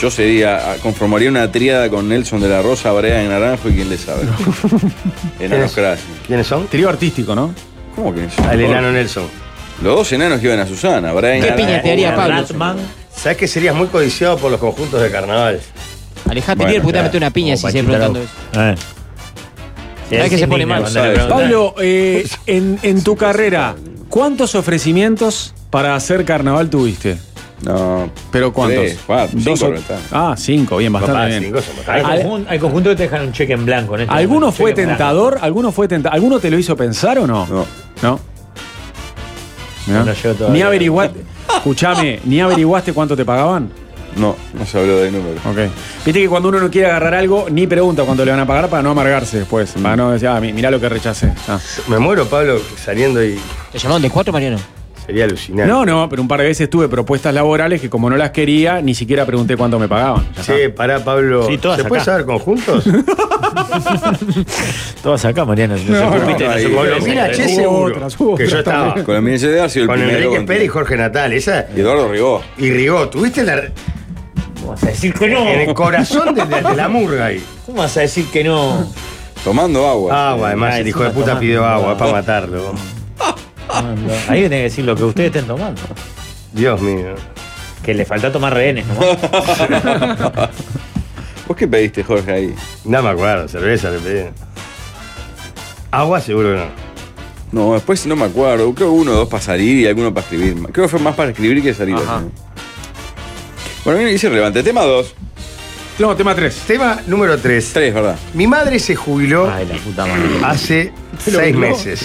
Yo 0.00 0.10
sería, 0.10 0.72
ah, 0.72 0.76
conformaría 0.82 1.30
una 1.30 1.50
tríada 1.50 1.88
con 1.88 2.08
Nelson 2.08 2.40
de 2.40 2.48
la 2.48 2.60
Rosa, 2.62 2.92
Brea 2.92 3.24
y 3.24 3.28
Naranjo 3.28 3.68
y 3.70 3.74
quién 3.74 3.88
le 3.88 3.96
sabe. 3.96 4.22
Enanos 5.40 5.72
crash. 5.72 6.00
¿Quiénes 6.26 6.46
son? 6.46 6.66
Trío 6.68 6.88
artístico, 6.90 7.34
¿no? 7.34 7.54
¿Cómo 7.94 8.14
que 8.14 8.26
es? 8.26 8.38
Al 8.40 8.60
enano 8.60 8.92
Nelson. 8.92 9.24
Los 9.82 9.96
dos 9.96 10.12
enanos 10.12 10.38
que 10.40 10.46
iban 10.46 10.60
a 10.60 10.66
Susana, 10.66 11.12
Brea 11.12 11.38
y 11.38 11.40
¿Qué 11.40 11.46
Naranjo. 11.50 11.66
piña 11.66 11.82
te 11.82 11.92
haría 11.92 12.14
Pablo? 12.14 12.34
Ratman. 12.36 12.76
¿Sabes 13.14 13.38
que 13.38 13.48
serías 13.48 13.74
muy 13.74 13.86
codiciado 13.88 14.36
por 14.36 14.50
los 14.50 14.60
conjuntos 14.60 15.00
de 15.00 15.10
carnaval? 15.10 15.60
Alejate 16.28 16.56
Bueno, 16.58 16.70
bien 16.70 16.82
porque 16.82 16.98
te 16.98 17.02
meter 17.04 17.18
una 17.18 17.30
piña 17.30 17.56
si 17.56 17.66
sigue 17.66 17.82
Paquita 17.82 17.98
preguntando 17.98 18.20
eso. 18.20 18.82
¿Sabes 20.10 20.30
que 20.30 20.38
se 20.38 20.48
pone 20.48 20.66
mal? 20.66 20.84
Pablo, 21.28 21.74
eh, 21.80 22.26
en, 22.46 22.78
en 22.82 23.02
tu 23.02 23.16
carrera, 23.16 23.74
¿cuántos 24.08 24.54
ofrecimientos 24.54 25.54
para 25.70 25.94
hacer 25.94 26.24
carnaval 26.24 26.70
tuviste? 26.70 27.18
No, 27.62 28.10
¿Pero 28.30 28.52
cuántos? 28.52 28.84
Tres, 28.84 28.98
cuatro, 29.06 29.38
Dos 29.40 29.58
cinco, 29.58 29.72
o-. 29.74 29.94
Ah, 30.12 30.34
cinco, 30.36 30.76
bien, 30.76 30.92
bastante 30.92 31.14
Papá, 31.14 31.26
bien. 31.26 31.42
cinco 31.44 31.58
Hay, 31.58 32.02
bastantes. 32.02 32.04
Al- 32.04 32.22
conjun- 32.30 32.46
hay 32.50 32.58
conjuntos 32.58 32.90
que 32.92 32.96
te 32.96 33.02
dejan 33.04 33.22
un 33.26 33.32
cheque 33.32 33.52
en 33.54 33.64
blanco. 33.64 33.94
en 33.94 34.02
este 34.02 34.14
¿Alguno 34.14 34.40
momento, 34.40 34.56
fue 34.56 34.72
tentador? 34.74 35.38
¿Alguno 35.40 35.72
fue 35.72 35.88
tentador? 35.88 36.14
¿Alguno 36.14 36.38
te 36.38 36.50
lo 36.50 36.58
hizo 36.58 36.76
pensar 36.76 37.18
o 37.18 37.26
no? 37.26 37.46
No. 37.46 37.66
¿No? 38.02 38.20
No 39.86 40.04
todavía. 40.04 40.48
Ni 40.50 40.62
averiguaste. 40.62 41.20
Escuchame, 41.56 42.20
¿ni 42.24 42.40
averiguaste 42.40 42.92
cuánto 42.92 43.16
te 43.16 43.24
pagaban? 43.24 43.70
No, 44.16 44.36
no 44.54 44.66
se 44.66 44.78
habló 44.78 44.98
de 44.98 45.10
números. 45.10 45.40
Ok. 45.44 45.58
Viste 46.04 46.20
que 46.20 46.28
cuando 46.28 46.48
uno 46.48 46.60
no 46.60 46.70
quiere 46.70 46.88
agarrar 46.88 47.14
algo, 47.14 47.46
ni 47.50 47.66
pregunta 47.66 48.04
cuánto 48.04 48.24
le 48.24 48.30
van 48.30 48.40
a 48.40 48.46
pagar 48.46 48.68
para 48.68 48.82
no 48.82 48.90
amargarse 48.90 49.38
después. 49.38 49.72
Para 49.82 49.96
no 49.96 50.10
decir, 50.12 50.28
ah, 50.28 50.40
mi- 50.40 50.52
mirá 50.52 50.70
lo 50.70 50.80
que 50.80 50.88
rechacé. 50.88 51.32
Ah. 51.48 51.58
Me 51.88 51.98
muero, 51.98 52.26
Pablo, 52.26 52.60
saliendo 52.82 53.22
y 53.22 53.38
¿Te 53.72 53.78
llamaron 53.78 54.02
de 54.02 54.10
cuatro, 54.10 54.32
Mariano? 54.32 54.58
sería 55.06 55.24
alucinante. 55.24 55.72
No, 55.72 55.86
no, 55.86 56.08
pero 56.08 56.20
un 56.20 56.26
par 56.26 56.40
de 56.40 56.48
veces 56.48 56.68
tuve 56.68 56.88
propuestas 56.88 57.32
laborales 57.32 57.80
que 57.80 57.88
como 57.88 58.10
no 58.10 58.16
las 58.16 58.32
quería, 58.32 58.82
ni 58.82 58.92
siquiera 58.92 59.24
pregunté 59.24 59.56
cuánto 59.56 59.78
me 59.78 59.86
pagaban. 59.86 60.26
Ya 60.36 60.42
Che, 60.42 60.70
pará, 60.70 61.04
Pablo. 61.04 61.46
Sí, 61.46 61.58
todas 61.58 61.78
¿Se 61.80 61.84
puede 61.84 62.02
saber 62.02 62.24
conjuntos? 62.26 62.82
Todas 65.02 65.24
acá, 65.24 65.44
Mariano. 65.44 65.76
No, 65.76 65.80
No, 65.80 65.86
se 65.86 65.92
no, 65.92 66.08
ocupiste, 66.16 66.44
no, 66.44 66.50
no 66.50 66.54
se 66.54 66.58
ahí- 66.58 66.64
ocupiste. 66.66 66.90
Colombina, 66.90 67.30
che, 67.30 67.48
seguro. 67.48 67.94
otras, 67.94 68.20
hubo 68.20 68.36
que 68.36 68.46
yo 68.48 68.58
otras 68.58 68.76
estaba. 68.76 69.04
Con 69.04 69.14
la 69.14 69.20
Miguel 69.20 69.40
de 69.40 69.60
Arce, 69.60 69.80
el 69.80 69.86
con 69.86 69.96
primero. 69.96 70.18
Enrique 70.18 70.40
Pérez 70.44 70.64
y 70.64 70.68
Jorge 70.68 70.96
Natal. 70.96 71.32
Esa. 71.32 71.66
y 71.76 71.80
Eduardo 71.80 72.10
Rigó. 72.10 72.42
Y 72.58 72.70
Rigó, 72.70 73.08
¿tuviste 73.08 73.44
la, 73.44 73.62
¿Cómo 74.66 74.74
vas 74.74 74.82
a 74.84 74.86
decir 74.88 75.14
que 75.14 75.28
no? 75.28 75.46
en 75.48 75.60
el 75.68 75.74
corazón 75.74 76.34
de, 76.34 76.44
de- 76.44 76.62
de 76.62 76.74
la 76.76 76.88
murga 76.88 77.26
ahí? 77.26 77.44
¿Cómo 77.64 77.78
vas 77.78 77.96
a 77.96 78.00
decir 78.00 78.26
que 78.32 78.42
no? 78.44 78.84
Tomando 79.44 79.86
agua. 79.88 80.30
Agua, 80.30 80.48
además, 80.48 80.74
Ay, 80.74 80.80
el 80.80 80.88
hijo 80.88 81.00
de 81.00 81.06
encima 81.06 81.14
puta 81.20 81.26
tomando 81.34 81.40
pidió 81.40 81.64
agua, 81.64 81.76
agua. 81.78 81.92
es 81.92 81.98
para 81.98 82.12
matarlo. 82.12 82.74
Ahí 84.28 84.42
tenés 84.42 84.48
que 84.50 84.62
decir 84.62 84.84
lo 84.84 84.96
que 84.96 85.04
ustedes 85.04 85.26
estén 85.28 85.46
tomando. 85.46 85.80
Dios 86.52 86.80
mío. 86.80 87.14
Que 87.84 87.94
le 87.94 88.04
falta 88.04 88.32
tomar 88.32 88.54
rehenes, 88.54 88.84
¿no? 88.86 88.94
¿Vos 91.46 91.56
qué 91.56 91.68
pediste, 91.68 92.02
Jorge, 92.02 92.32
ahí? 92.32 92.54
No 92.84 93.00
me 93.02 93.10
acuerdo, 93.10 93.46
cerveza 93.46 93.90
le 93.90 93.98
pedí. 93.98 94.28
Agua 95.92 96.20
seguro 96.20 96.54
que 96.54 96.56
no. 96.58 96.86
No, 97.68 97.74
después 97.74 98.04
no 98.06 98.16
me 98.16 98.24
acuerdo. 98.24 98.74
Creo 98.74 98.74
que 98.74 98.84
uno 98.84 99.12
o 99.12 99.14
dos 99.14 99.28
para 99.28 99.42
salir 99.42 99.78
y 99.78 99.86
alguno 99.86 100.12
para 100.12 100.24
escribir. 100.24 100.56
Creo 100.72 100.86
que 100.86 100.88
fue 100.88 100.98
más 100.98 101.14
para 101.14 101.30
escribir 101.30 101.62
que 101.62 101.72
salir. 101.72 101.94
Ajá. 101.94 102.16
así. 102.16 102.26
Bueno, 103.86 104.00
bien, 104.00 104.10
dice 104.10 104.28
relevante. 104.28 104.62
Tema 104.64 104.82
2. 104.82 105.14
No, 106.00 106.14
tema 106.16 106.34
3. 106.34 106.54
Tema 106.66 107.00
número 107.06 107.38
3. 107.38 107.70
3, 107.72 107.94
¿verdad? 107.94 108.18
Mi 108.34 108.46
madre 108.48 108.78
se 108.80 108.94
jubiló 108.96 109.48
Ay, 109.50 109.64
la 109.66 109.76
puta 109.76 110.04
madre. 110.06 110.22
hace 110.44 110.92
Pero 111.24 111.38
seis 111.38 111.54
no. 111.54 111.60
meses. 111.60 112.04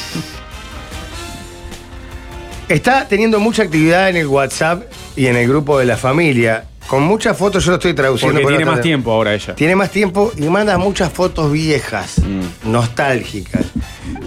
Está 2.70 3.08
teniendo 3.08 3.40
mucha 3.40 3.64
actividad 3.64 4.10
en 4.10 4.16
el 4.18 4.28
WhatsApp 4.28 4.84
y 5.16 5.26
en 5.26 5.36
el 5.36 5.48
grupo 5.48 5.78
de 5.80 5.86
la 5.86 5.98
familia. 5.98 6.66
Con 6.88 7.04
muchas 7.04 7.36
fotos, 7.38 7.66
yo 7.66 7.72
lo 7.72 7.78
estoy 7.78 7.94
traduciendo. 7.94 8.34
Porque 8.36 8.44
por 8.44 8.52
tiene 8.52 8.64
otra- 8.64 8.76
más 8.76 8.82
tiempo 8.82 9.12
ahora 9.12 9.34
ella. 9.34 9.56
Tiene 9.56 9.76
más 9.76 9.90
tiempo 9.92 10.32
y 10.38 10.44
manda 10.44 10.78
muchas 10.78 11.12
fotos 11.12 11.52
viejas, 11.52 12.20
Mm. 12.20 12.72
nostálgicas. 12.72 13.66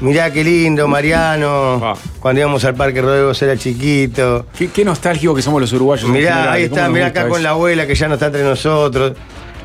Mirá 0.05 0.31
qué 0.33 0.45
lindo, 0.45 0.87
Mariano. 0.87 1.81
Ah. 1.83 1.95
Cuando 2.21 2.41
íbamos 2.41 2.63
al 2.65 2.75
Parque 2.75 3.01
Rodegos 3.01 3.41
era 3.43 3.57
chiquito. 3.57 4.47
Qué, 4.57 4.69
qué 4.69 4.85
nostálgico 4.85 5.35
que 5.35 5.41
somos 5.41 5.61
los 5.63 5.73
uruguayos. 5.73 6.09
Mirá, 6.11 6.53
ahí 6.53 6.65
está, 6.65 6.89
mirá 6.91 7.07
acá 7.07 7.27
con 7.27 7.43
la 7.43 7.51
abuela 7.51 7.87
que 7.87 7.95
ya 7.95 8.07
no 8.07 8.15
está 8.15 8.27
entre 8.27 8.45
nosotros. 8.45 9.15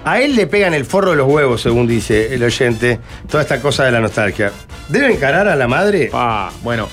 A 0.05 0.21
él 0.21 0.37
le 0.37 0.47
pegan 0.47 0.73
el 0.73 0.85
forro 0.85 1.11
de 1.11 1.17
los 1.17 1.27
huevos, 1.27 1.61
según 1.61 1.85
dice 1.85 2.33
el 2.33 2.41
oyente, 2.41 2.99
toda 3.29 3.43
esta 3.43 3.61
cosa 3.61 3.83
de 3.83 3.91
la 3.91 3.99
nostalgia. 3.99 4.51
¿Debe 4.87 5.11
encarar 5.11 5.47
a 5.49 5.55
la 5.57 5.67
madre? 5.67 6.09
Ah, 6.13 6.49
bueno. 6.63 6.87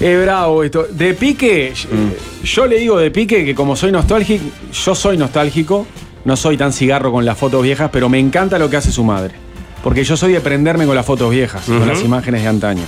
Es 0.00 0.22
bravo 0.22 0.64
esto. 0.64 0.88
De 0.90 1.14
pique, 1.14 1.72
Mm. 1.90 2.44
yo 2.44 2.66
le 2.66 2.78
digo 2.78 2.98
de 2.98 3.10
pique 3.12 3.44
que 3.44 3.54
como 3.54 3.76
soy 3.76 3.92
nostálgico, 3.92 4.44
yo 4.72 4.94
soy 4.96 5.16
nostálgico, 5.16 5.86
no 6.24 6.36
soy 6.36 6.56
tan 6.56 6.72
cigarro 6.72 7.12
con 7.12 7.24
las 7.24 7.38
fotos 7.38 7.62
viejas, 7.62 7.90
pero 7.92 8.08
me 8.08 8.18
encanta 8.18 8.58
lo 8.58 8.68
que 8.68 8.76
hace 8.76 8.90
su 8.90 9.04
madre. 9.04 9.45
Porque 9.86 10.02
yo 10.02 10.16
soy 10.16 10.32
de 10.32 10.40
prenderme 10.40 10.84
con 10.84 10.96
las 10.96 11.06
fotos 11.06 11.30
viejas, 11.30 11.64
con 11.64 11.76
Ujú. 11.76 11.86
las 11.86 12.02
imágenes 12.02 12.42
de 12.42 12.48
antaño. 12.48 12.82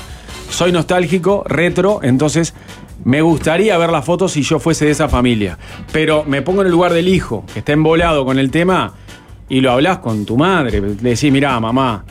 Soy 0.50 0.72
nostálgico, 0.72 1.44
retro, 1.46 2.00
entonces 2.02 2.54
me 3.04 3.22
gustaría 3.22 3.78
ver 3.78 3.90
las 3.90 4.04
fotos 4.04 4.32
si 4.32 4.42
yo 4.42 4.58
fuese 4.58 4.86
de 4.86 4.90
esa 4.90 5.08
familia. 5.08 5.56
Pero 5.92 6.24
me 6.24 6.42
pongo 6.42 6.62
en 6.62 6.66
el 6.66 6.72
lugar 6.72 6.92
del 6.92 7.06
hijo, 7.06 7.44
que 7.52 7.60
está 7.60 7.70
embolado 7.70 8.24
con 8.24 8.36
el 8.40 8.50
tema, 8.50 8.94
y 9.48 9.60
lo 9.60 9.70
hablas 9.70 9.98
con 9.98 10.26
tu 10.26 10.36
madre. 10.36 10.80
Le 10.80 11.10
decís, 11.10 11.30
mirá, 11.30 11.60
mamá, 11.60 12.04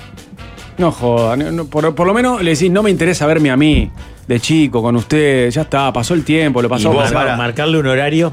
no 0.77 0.89
joda, 0.93 1.35
no- 1.35 1.51
no, 1.51 1.65
por, 1.65 1.93
por 1.93 2.07
lo 2.07 2.13
menos 2.13 2.41
le 2.41 2.51
decís, 2.51 2.71
no 2.71 2.81
me 2.81 2.89
interesa 2.89 3.25
verme 3.27 3.51
a 3.51 3.57
mí, 3.57 3.91
de 4.25 4.39
chico, 4.39 4.81
con 4.81 4.95
usted, 4.95 5.49
ya 5.49 5.63
está, 5.63 5.91
pasó 5.91 6.13
el 6.13 6.23
tiempo, 6.23 6.61
lo 6.61 6.69
Y 6.69 6.71
pasó. 6.71 6.93
vos, 6.93 7.01
pasó. 7.03 7.13
para 7.13 7.35
marcarle 7.35 7.77
un 7.77 7.87
horario 7.87 8.31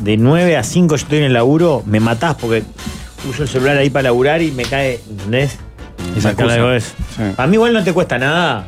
de 0.00 0.18
9 0.18 0.58
a 0.58 0.62
5 0.62 0.94
yo 0.94 1.02
estoy 1.04 1.18
en 1.20 1.24
el 1.24 1.32
laburo, 1.32 1.82
me 1.86 2.00
matás 2.00 2.34
porque 2.34 2.64
uso 3.28 3.42
el 3.44 3.48
celular 3.48 3.76
ahí 3.78 3.90
para 3.90 4.04
laburar 4.04 4.42
y 4.42 4.50
me 4.50 4.64
cae, 4.64 5.00
¿entendés? 5.08 5.56
Esa 6.16 6.30
eso. 6.30 6.94
Sí. 7.16 7.22
A 7.36 7.46
mí 7.46 7.54
igual 7.54 7.72
no 7.72 7.82
te 7.84 7.92
cuesta 7.92 8.18
nada 8.18 8.66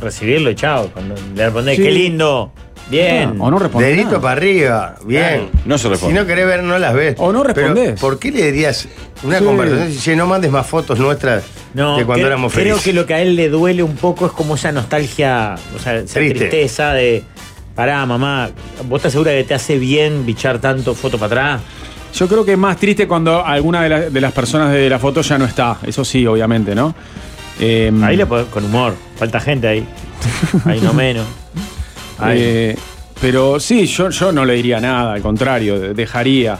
recibirlo 0.00 0.50
y 0.50 0.54
chao. 0.54 0.90
Cuando 0.92 1.14
le 1.34 1.44
respondés, 1.44 1.76
Sí. 1.76 1.82
qué 1.82 1.90
lindo, 1.90 2.52
bien. 2.90 3.40
O 3.40 3.50
no 3.50 3.58
responde 3.58 3.88
Dedito 3.88 4.06
nada. 4.08 4.20
para 4.20 4.32
arriba, 4.32 4.94
bien. 5.04 5.48
No 5.64 5.78
se 5.78 5.88
responde. 5.88 6.14
Si 6.14 6.20
no 6.20 6.26
querés 6.26 6.46
ver, 6.46 6.62
no 6.62 6.78
las 6.78 6.94
ves. 6.94 7.16
O 7.18 7.32
no 7.32 7.42
Pero, 7.42 7.54
respondés. 7.54 8.00
¿Por 8.00 8.18
qué 8.18 8.30
le 8.30 8.50
dirías 8.52 8.88
una 9.22 9.38
Sí. 9.38 9.44
conversación? 9.44 9.92
Si 9.92 10.16
no 10.16 10.26
mandes 10.26 10.50
más 10.50 10.66
fotos 10.66 10.98
nuestras 10.98 11.44
No, 11.74 11.96
de 11.96 12.04
cuando 12.04 12.26
éramos 12.26 12.52
creo 12.52 12.64
felices. 12.76 12.84
que 12.84 12.92
lo 12.92 13.06
que 13.06 13.14
a 13.14 13.22
él 13.22 13.36
le 13.36 13.48
duele 13.48 13.82
un 13.82 13.96
poco 13.96 14.26
es 14.26 14.32
como 14.32 14.54
esa 14.56 14.72
nostalgia, 14.72 15.54
o 15.74 15.78
sea, 15.78 15.96
esa 15.96 16.14
Triste. 16.14 16.38
tristeza 16.38 16.92
de, 16.92 17.24
pará, 17.74 18.04
mamá, 18.06 18.50
¿vos 18.84 18.98
estás 18.98 19.12
segura 19.12 19.32
que 19.32 19.44
te 19.44 19.54
hace 19.54 19.78
bien 19.78 20.24
bichar 20.26 20.58
tanto 20.58 20.94
foto 20.94 21.18
para 21.18 21.26
atrás? 21.26 21.60
Yo 22.14 22.28
creo 22.28 22.44
que 22.44 22.52
es 22.52 22.58
más 22.58 22.76
triste 22.78 23.06
cuando 23.06 23.44
alguna 23.44 23.82
de, 23.82 23.88
la- 23.88 24.00
de 24.10 24.20
las 24.20 24.32
personas 24.32 24.72
de 24.72 24.88
la 24.88 24.98
foto 24.98 25.20
ya 25.20 25.36
no 25.38 25.44
está. 25.44 25.78
Eso 25.86 26.04
sí, 26.04 26.26
obviamente, 26.26 26.74
¿no? 26.74 26.94
Eh, 27.60 27.92
Ahí 28.02 28.16
le 28.16 28.26
podés- 28.26 28.46
con 28.46 28.64
humor, 28.64 28.94
falta 29.16 29.40
gente 29.40 29.68
ahí. 29.68 29.86
Ahí 30.64 30.80
no 30.80 30.92
menos. 30.92 31.26
Ahí. 32.18 32.38
eh, 32.42 32.76
pero 33.20 33.58
sí, 33.60 33.86
yo, 33.86 34.10
yo 34.10 34.32
no 34.32 34.44
le 34.44 34.54
diría 34.54 34.80
nada, 34.80 35.14
al 35.14 35.22
contrario, 35.22 35.78
de- 35.78 35.94
dejaría. 35.94 36.58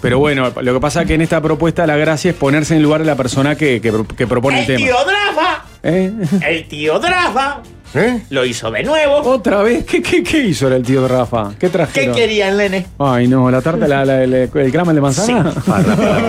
Pero 0.00 0.18
bueno, 0.18 0.50
lo 0.60 0.74
que 0.74 0.80
pasa 0.80 1.02
es 1.02 1.06
que 1.08 1.14
en 1.14 1.22
esta 1.22 1.40
propuesta 1.40 1.86
la 1.86 1.96
gracia 1.96 2.30
es 2.30 2.36
ponerse 2.36 2.74
en 2.74 2.78
el 2.78 2.82
lugar 2.84 3.00
de 3.00 3.06
la 3.06 3.16
persona 3.16 3.54
que, 3.56 3.80
que 3.80 3.90
pro- 3.90 4.06
que 4.06 4.26
propone 4.26 4.62
el, 4.64 4.70
¡El 4.70 4.76
tema. 4.76 4.86
tío 4.86 4.96
Drafa! 5.04 5.64
¿Eh? 5.82 6.12
¡El 6.46 6.68
tío 6.68 6.98
Drafa! 6.98 7.60
¿Eh? 7.94 8.22
Lo 8.30 8.44
hizo 8.44 8.70
de 8.72 8.82
nuevo. 8.82 9.18
¿Otra 9.20 9.62
vez? 9.62 9.84
¿Qué, 9.84 10.02
qué, 10.02 10.22
qué 10.22 10.38
hizo 10.38 10.66
el 10.68 10.82
tío 10.82 11.02
de 11.02 11.08
Rafa? 11.08 11.50
¿Qué 11.50 11.56
¿Qué 11.58 11.68
trajeron? 11.70 12.14
querían, 12.16 12.56
Lene? 12.56 12.86
Ay, 12.98 13.28
no, 13.28 13.48
la 13.50 13.62
tarta, 13.62 13.86
la, 13.86 14.04
la- 14.04 14.22
el, 14.24 14.34
el 14.34 14.50
de 14.72 15.00
manzana. 15.00 15.52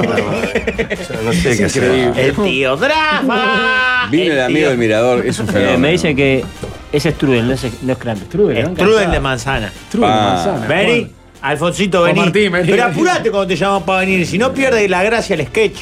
Yo 0.06 1.22
no 1.24 1.34
sé 1.34 1.58
qué 1.58 1.66
hacer. 1.66 1.84
¡El 2.16 2.36
tío 2.36 2.78
Drafa! 2.78 4.08
Vino 4.12 4.34
el 4.34 4.42
amigo 4.42 4.70
del 4.70 4.78
mirador, 4.78 5.26
es 5.26 5.40
un 5.40 5.50
Eh, 5.50 5.52
fenómeno. 5.52 5.80
me 5.80 5.92
dice 5.92 6.16
que 6.16 6.46
ese 6.92 7.10
es 7.10 7.16
Strudel, 7.16 7.48
no 7.48 7.54
es, 7.54 7.64
no 7.82 7.92
es. 7.94 7.98
Strudel, 8.20 8.64
¿no? 8.64 8.76
Strudel 8.76 9.12
de 9.12 9.20
manzana. 9.20 9.72
True 9.90 10.06
de 10.06 10.14
Ah. 10.14 10.34
manzana. 10.36 10.68
Vení, 10.68 11.12
Alfonsito, 11.42 12.04
vení. 12.04 12.20
Martín, 12.20 12.52
vení, 12.52 12.70
Pero 12.70 12.84
vení. 12.84 12.96
apurate 12.96 13.32
cuando 13.32 13.48
te 13.48 13.56
llamamos 13.56 13.84
para 13.84 14.00
venir, 14.02 14.26
si 14.28 14.38
no 14.38 14.54
pierde 14.54 14.88
la 14.88 15.04
gracia 15.04 15.34
el 15.36 15.46
sketch. 15.48 15.78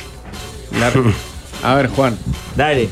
La- 0.79 0.91
A 1.71 1.75
ver, 1.75 1.87
Juan. 1.87 2.17
Dale, 2.55 2.89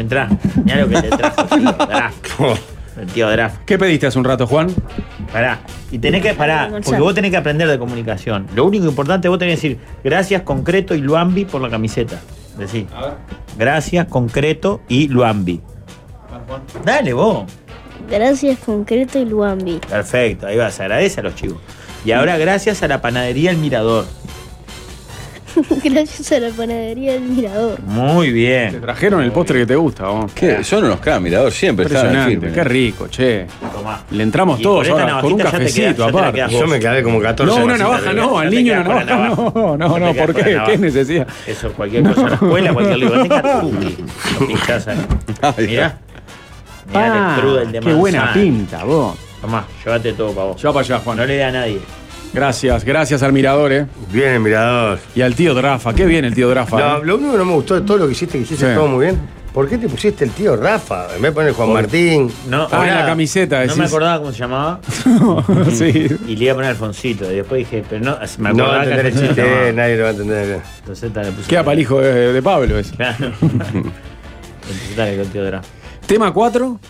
entra. 0.00 0.28
Mirá 0.64 0.80
lo 0.80 0.88
que 0.88 1.02
te 1.02 1.08
trajo 1.08 1.42
el 1.42 1.48
tío 1.48 1.72
Drafa. 1.72 2.12
El 2.98 3.06
tío 3.06 3.30
Drafa. 3.30 3.60
¿Qué 3.64 3.78
pediste 3.78 4.08
hace 4.08 4.18
un 4.18 4.24
rato, 4.24 4.44
Juan? 4.48 4.74
Pará. 5.32 5.60
Y 5.92 5.98
tenés 6.00 6.20
que 6.20 6.34
parar, 6.34 6.70
porque 6.82 7.00
vos 7.00 7.14
tenés 7.14 7.30
que 7.30 7.36
aprender 7.36 7.68
de 7.68 7.78
comunicación. 7.78 8.48
Lo 8.56 8.64
único 8.64 8.86
importante, 8.86 9.28
vos 9.28 9.38
tenés 9.38 9.60
que 9.60 9.68
decir 9.68 9.84
gracias, 10.02 10.42
concreto 10.42 10.96
y 10.96 10.98
Luambi 10.98 11.44
por 11.44 11.60
la 11.60 11.70
camiseta. 11.70 12.18
Decí. 12.58 12.88
Gracias, 13.56 14.08
concreto 14.08 14.80
y 14.88 15.06
Luambi. 15.06 15.60
Dale 16.84 17.12
vos. 17.12 17.44
Gracias, 18.10 18.58
Concreto 18.60 19.18
y 19.18 19.26
Luambi. 19.26 19.80
Perfecto, 19.88 20.46
ahí 20.46 20.56
vas, 20.56 20.80
agradece 20.80 21.20
a 21.20 21.24
los 21.24 21.34
chivos. 21.34 21.58
Y 22.04 22.12
ahora 22.12 22.38
gracias 22.38 22.82
a 22.82 22.88
la 22.88 23.02
panadería 23.02 23.50
El 23.50 23.58
Mirador. 23.58 24.06
Gracias 25.84 26.32
a 26.32 26.40
la 26.40 26.50
panadería 26.50 27.12
del 27.12 27.22
Mirador. 27.22 27.80
Muy 27.82 28.26
Te 28.28 28.32
bien. 28.32 28.80
trajeron 28.80 29.22
el 29.22 29.32
postre 29.32 29.60
que 29.60 29.66
te 29.66 29.76
gusta, 29.76 30.08
vos. 30.08 30.32
¿Qué? 30.32 30.62
Son 30.64 30.84
unos 30.84 31.00
K, 31.00 31.18
mirador, 31.20 31.52
siempre 31.52 31.86
están 31.86 32.06
Impresionante, 32.06 32.30
firmes. 32.40 32.52
qué 32.54 32.64
rico, 32.64 33.08
che. 33.08 33.46
Tomá. 33.72 34.02
Le 34.10 34.22
entramos 34.22 34.60
Y 34.60 34.62
todos 34.62 34.88
con 34.88 35.00
ahora 35.00 35.20
con 35.20 35.32
un 35.32 35.38
te 35.38 35.44
cafecito 35.44 35.94
queda- 35.94 36.06
te 36.12 36.18
aparte. 36.42 36.54
Yo 36.58 36.66
me 36.66 36.78
clavé 36.78 37.02
como 37.02 37.20
14 37.20 37.58
No, 37.58 37.64
una 37.64 37.76
navaja 37.78 38.12
no, 38.12 38.38
al 38.38 38.50
te 38.50 38.56
niño 38.56 38.72
una 38.74 38.84
navaja 39.04 39.04
no, 39.28 39.76
no, 39.76 39.94
te 39.94 40.00
no, 40.00 40.14
¿por 40.14 40.34
qué? 40.34 40.60
¿Qué 40.66 40.78
necesidad? 40.78 41.26
Eso, 41.46 41.72
cualquier 41.72 42.02
cosa 42.04 42.20
en 42.20 42.26
la 42.28 42.34
escuela, 42.34 42.72
cualquier. 42.72 43.08
Ay, 45.42 45.66
Mirá. 45.66 45.98
Mirá 46.88 47.34
que 47.36 47.40
cruda 47.40 47.62
el 47.62 47.72
de 47.72 47.78
Ah, 47.78 47.82
qué 47.84 47.92
buena 47.94 48.32
pinta, 48.32 48.84
vos. 48.84 49.16
Tomá, 49.40 49.64
llévate 49.84 50.12
todo 50.14 50.32
para 50.32 50.46
vos. 50.48 50.56
Lleva 50.60 50.72
para 50.74 50.84
allá, 50.86 50.98
Juan. 50.98 51.16
No 51.18 51.24
le 51.26 51.34
dé 51.34 51.44
a 51.44 51.50
nadie. 51.52 51.78
Gracias, 52.32 52.84
gracias 52.84 53.22
al 53.22 53.32
mirador, 53.32 53.72
eh. 53.72 53.86
Bien 54.12 54.28
el 54.34 54.40
mirador. 54.40 54.98
Y 55.14 55.22
al 55.22 55.34
tío 55.34 55.54
Drafa, 55.54 55.94
qué 55.94 56.06
bien 56.06 56.24
el 56.24 56.34
tío 56.34 56.48
Drafa. 56.48 56.78
No, 56.78 56.96
eh. 56.98 57.00
lo 57.04 57.16
único 57.16 57.32
que 57.32 57.38
no 57.38 57.44
me 57.44 57.52
gustó 57.54 57.74
de 57.74 57.80
todo 57.82 57.96
lo 57.98 58.06
que 58.06 58.12
hiciste, 58.12 58.38
que 58.38 58.44
hiciste 58.44 58.68
Sí. 58.68 58.74
todo 58.74 58.86
muy 58.86 59.06
bien. 59.06 59.18
¿Por 59.52 59.66
qué 59.68 59.78
te 59.78 59.88
pusiste 59.88 60.24
el 60.24 60.30
tío 60.32 60.54
Rafa? 60.56 61.06
En 61.16 61.22
vez 61.22 61.30
de 61.30 61.32
poner 61.32 61.52
Juan 61.52 61.72
Martín. 61.72 62.30
No, 62.48 62.68
Ah, 62.70 62.86
en 62.86 62.94
la 62.94 63.06
camiseta, 63.06 63.56
no 63.56 63.62
decís. 63.62 63.76
me 63.78 63.84
acordaba 63.86 64.18
cómo 64.18 64.30
se 64.30 64.38
llamaba. 64.38 64.78
sí. 65.72 66.06
Y 66.28 66.36
le 66.36 66.44
iba 66.44 66.52
a 66.52 66.54
poner 66.54 66.70
Alfonsito. 66.70 67.32
Y 67.32 67.36
después 67.36 67.58
dije, 67.60 67.82
pero 67.88 68.04
no, 68.04 68.18
me 68.38 68.52
No 68.52 68.64
va 68.64 68.76
a 68.76 68.82
acordaba 68.82 68.84
entender 68.84 69.06
el 69.06 69.18
chiste, 69.28 69.72
nadie 69.74 69.96
lo 69.96 70.02
va 70.02 70.08
a 70.08 70.12
entender. 70.12 70.60
Entonces 70.80 71.12
tal, 71.12 71.26
le 71.26 71.32
puse. 71.32 71.48
Queda 71.48 71.64
para 71.64 71.72
el 71.72 71.80
hijo 71.80 72.00
de, 72.00 72.32
de 72.34 72.42
Pablo 72.42 72.78
ese. 72.78 72.94
Claro. 72.94 73.32
Entonces 73.40 74.96
dale 74.96 75.16
con 75.16 75.26
tío 75.28 75.44
Dra. 75.44 75.62
¿Tema 76.06 76.32
4? 76.32 76.80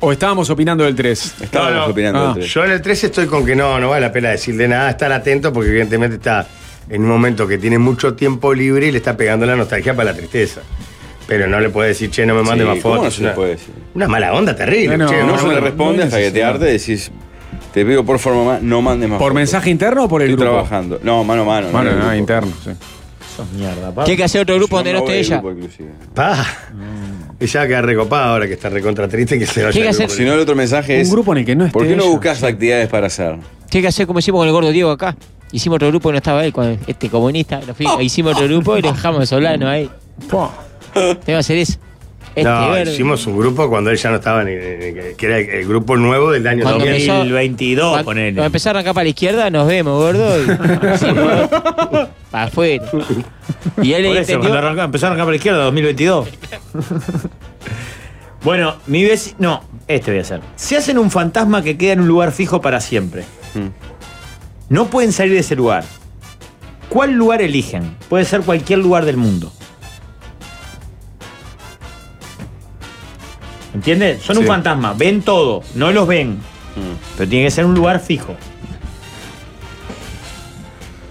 ¿O 0.00 0.12
estábamos 0.12 0.50
opinando 0.50 0.84
del 0.84 0.94
3? 0.94 1.34
Estábamos 1.42 1.74
No, 1.74 1.80
no. 1.86 1.90
opinando 1.92 2.18
Ah. 2.20 2.24
del 2.28 2.34
tres. 2.42 2.52
Yo 2.54 2.64
en 2.64 2.70
el 2.72 2.82
13 2.82 3.06
estoy 3.06 3.26
con 3.26 3.46
que 3.46 3.56
no, 3.56 3.78
no 3.80 3.88
vale 3.90 4.02
la 4.06 4.12
pena 4.12 4.28
decirle 4.30 4.68
nada, 4.68 4.90
estar 4.90 5.10
atento 5.10 5.52
porque 5.52 5.70
evidentemente 5.70 6.16
está 6.16 6.46
en 6.88 7.02
un 7.02 7.08
momento 7.08 7.46
que 7.48 7.56
tiene 7.58 7.78
mucho 7.78 8.14
tiempo 8.14 8.52
libre 8.52 8.86
y 8.88 8.92
le 8.92 8.98
está 8.98 9.16
pegando 9.16 9.46
la 9.46 9.56
nostalgia 9.56 9.94
para 9.96 10.12
la 10.12 10.16
tristeza. 10.16 10.60
Pero 11.26 11.46
no 11.48 11.58
le 11.58 11.70
puede 11.70 11.88
decir, 11.88 12.10
che, 12.10 12.24
no 12.26 12.34
me 12.34 12.42
mande 12.42 12.62
Sí, 12.64 12.70
más 12.70 12.78
¿cómo 12.80 12.96
fotos. 12.96 13.04
no 13.04 13.10
se 13.10 13.22
le 13.24 13.30
puede 13.30 13.50
decir? 13.52 13.74
una 13.94 14.06
mala 14.06 14.32
onda 14.34 14.54
terrible. 14.54 14.88
Bueno, 14.96 15.08
che, 15.08 15.18
No, 15.20 15.26
no, 15.28 15.38
se 15.38 15.44
no, 15.44 15.48
le 15.52 15.58
no. 15.60 15.64
responde 15.66 16.02
hasta 16.04 16.18
que 16.18 16.30
te 16.30 16.44
arte 16.44 16.64
decís, 16.66 17.10
te 17.72 17.84
pido 17.84 18.04
por 18.04 18.18
favor 18.18 18.44
mamá, 18.44 18.58
no 18.62 18.82
mandes 18.82 19.08
más 19.08 19.18
¿Por 19.18 19.28
fotos. 19.30 19.34
mensaje 19.34 19.70
interno 19.70 20.04
o 20.04 20.08
por 20.08 20.20
el 20.22 20.30
Estoy 20.30 20.44
grupo? 20.44 20.60
trabajando. 20.62 21.00
No, 21.02 21.24
mano 21.24 21.42
a 21.42 21.44
mano. 21.72 21.90
El 21.90 21.98
no, 21.98 22.14
interno, 22.14 22.52
sí. 22.62 22.70
Sos 23.36 23.50
mierda, 23.52 23.88
Pablo. 23.88 24.04
Tiene 24.04 24.16
que 24.18 24.24
hacer 24.24 24.42
otro 24.42 24.54
grupo 24.56 24.76
donde 24.76 24.92
no 24.92 24.98
esté 25.00 25.18
ella. 25.18 25.42
Pa. 26.14 26.46
Y 27.38 27.46
ya 27.46 27.66
queda 27.66 27.82
recopada 27.82 28.32
ahora 28.32 28.46
que 28.46 28.54
está 28.54 28.68
recontra 28.70 29.08
triste 29.08 29.38
que 29.38 29.46
se 29.46 29.62
vaya. 29.62 29.72
¿Qué 29.72 29.78
hay 29.78 29.84
que 29.84 29.90
hacer? 29.90 30.10
Si 30.10 30.24
no, 30.24 30.32
el 30.34 30.40
otro 30.40 30.54
mensaje 30.56 30.94
Un 30.96 31.00
es. 31.02 31.10
grupo 31.10 31.32
en 31.32 31.38
el 31.38 31.44
que 31.44 31.54
no 31.56 31.64
esté 31.66 31.72
¿Por 31.78 31.86
qué 31.86 31.94
no 31.96 32.02
ella? 32.04 32.10
buscas 32.12 32.42
actividades 32.42 32.88
para 32.88 33.08
hacer? 33.08 33.36
Tiene 33.68 33.82
que 33.82 33.88
hacer 33.88 34.06
como 34.06 34.18
hicimos 34.20 34.40
con 34.40 34.46
el 34.48 34.52
gordo 34.54 34.70
Diego 34.70 34.90
acá. 34.90 35.16
Hicimos 35.52 35.76
otro 35.76 35.88
grupo 35.88 36.08
y 36.08 36.12
no 36.12 36.18
estaba 36.18 36.44
él, 36.44 36.52
con 36.52 36.78
este 36.86 37.08
comunista. 37.08 37.60
Lo 37.66 37.74
fui- 37.74 37.86
hicimos 38.00 38.34
otro 38.34 38.46
grupo 38.48 38.76
y 38.78 38.82
lo 38.82 38.92
dejamos 38.92 39.20
de 39.20 39.26
Solano 39.26 39.68
ahí. 39.68 39.88
Po. 40.30 40.50
Tengo 40.94 41.20
que 41.24 41.34
hacer 41.34 41.58
eso. 41.58 41.78
Este 42.36 42.44
No, 42.50 42.70
verde. 42.70 42.92
hicimos 42.92 43.26
un 43.26 43.38
grupo 43.38 43.68
cuando 43.70 43.90
él 43.90 43.96
ya 43.96 44.10
no 44.10 44.16
estaba 44.16 44.44
ni, 44.44 44.54
ni- 44.54 44.92
ni- 44.92 45.14
que 45.16 45.26
era 45.26 45.38
el, 45.38 45.48
el 45.48 45.66
grupo 45.66 45.96
nuevo 45.96 46.30
del 46.30 46.46
año 46.46 46.62
Cuando 46.64 46.84
2000. 46.84 46.94
empezó- 47.00 47.14
2022, 47.20 47.88
Cuando, 47.90 48.04
ponele. 48.04 48.32
cuando 48.34 48.44
empezaron 48.46 48.80
acá 48.82 48.92
para 48.92 49.04
la 49.04 49.08
izquierda, 49.08 49.48
nos 49.50 49.66
vemos, 49.66 49.98
gordo. 49.98 50.42
Y, 50.42 50.46
para 52.30 52.44
afuera. 52.44 52.84
Y 53.82 53.92
él 53.94 54.04
Por 54.04 54.12
eso, 54.16 54.20
entendió. 54.20 54.38
cuando 54.40 54.58
arrancó, 54.58 54.82
empezaron 54.82 55.14
acá 55.16 55.24
por 55.24 55.32
la 55.32 55.36
izquierda, 55.36 55.64
2022. 55.64 56.28
bueno, 58.44 58.76
mi 58.86 59.02
vecino. 59.04 59.36
No, 59.38 59.64
este 59.88 60.10
voy 60.10 60.18
a 60.18 60.22
hacer. 60.22 60.40
Se 60.56 60.76
hacen 60.76 60.98
un 60.98 61.10
fantasma 61.10 61.62
que 61.62 61.76
queda 61.76 61.92
en 61.94 62.00
un 62.00 62.08
lugar 62.08 62.32
fijo 62.32 62.60
para 62.60 62.80
siempre. 62.80 63.22
Mm. 63.54 63.68
No 64.68 64.86
pueden 64.88 65.12
salir 65.12 65.32
de 65.32 65.40
ese 65.40 65.56
lugar. 65.56 65.84
¿Cuál 66.88 67.12
lugar 67.12 67.42
eligen? 67.42 67.96
Puede 68.08 68.24
ser 68.24 68.42
cualquier 68.42 68.78
lugar 68.80 69.04
del 69.04 69.16
mundo. 69.16 69.52
¿Entiendes? 73.74 74.22
Son 74.22 74.38
un 74.38 74.46
fantasma, 74.46 74.94
ven 74.94 75.22
todo, 75.22 75.62
no 75.74 75.92
los 75.92 76.06
ven. 76.08 76.32
Mm. 76.76 76.96
Pero 77.16 77.28
tiene 77.30 77.44
que 77.46 77.50
ser 77.50 77.64
un 77.64 77.74
lugar 77.74 78.00
fijo. 78.00 78.34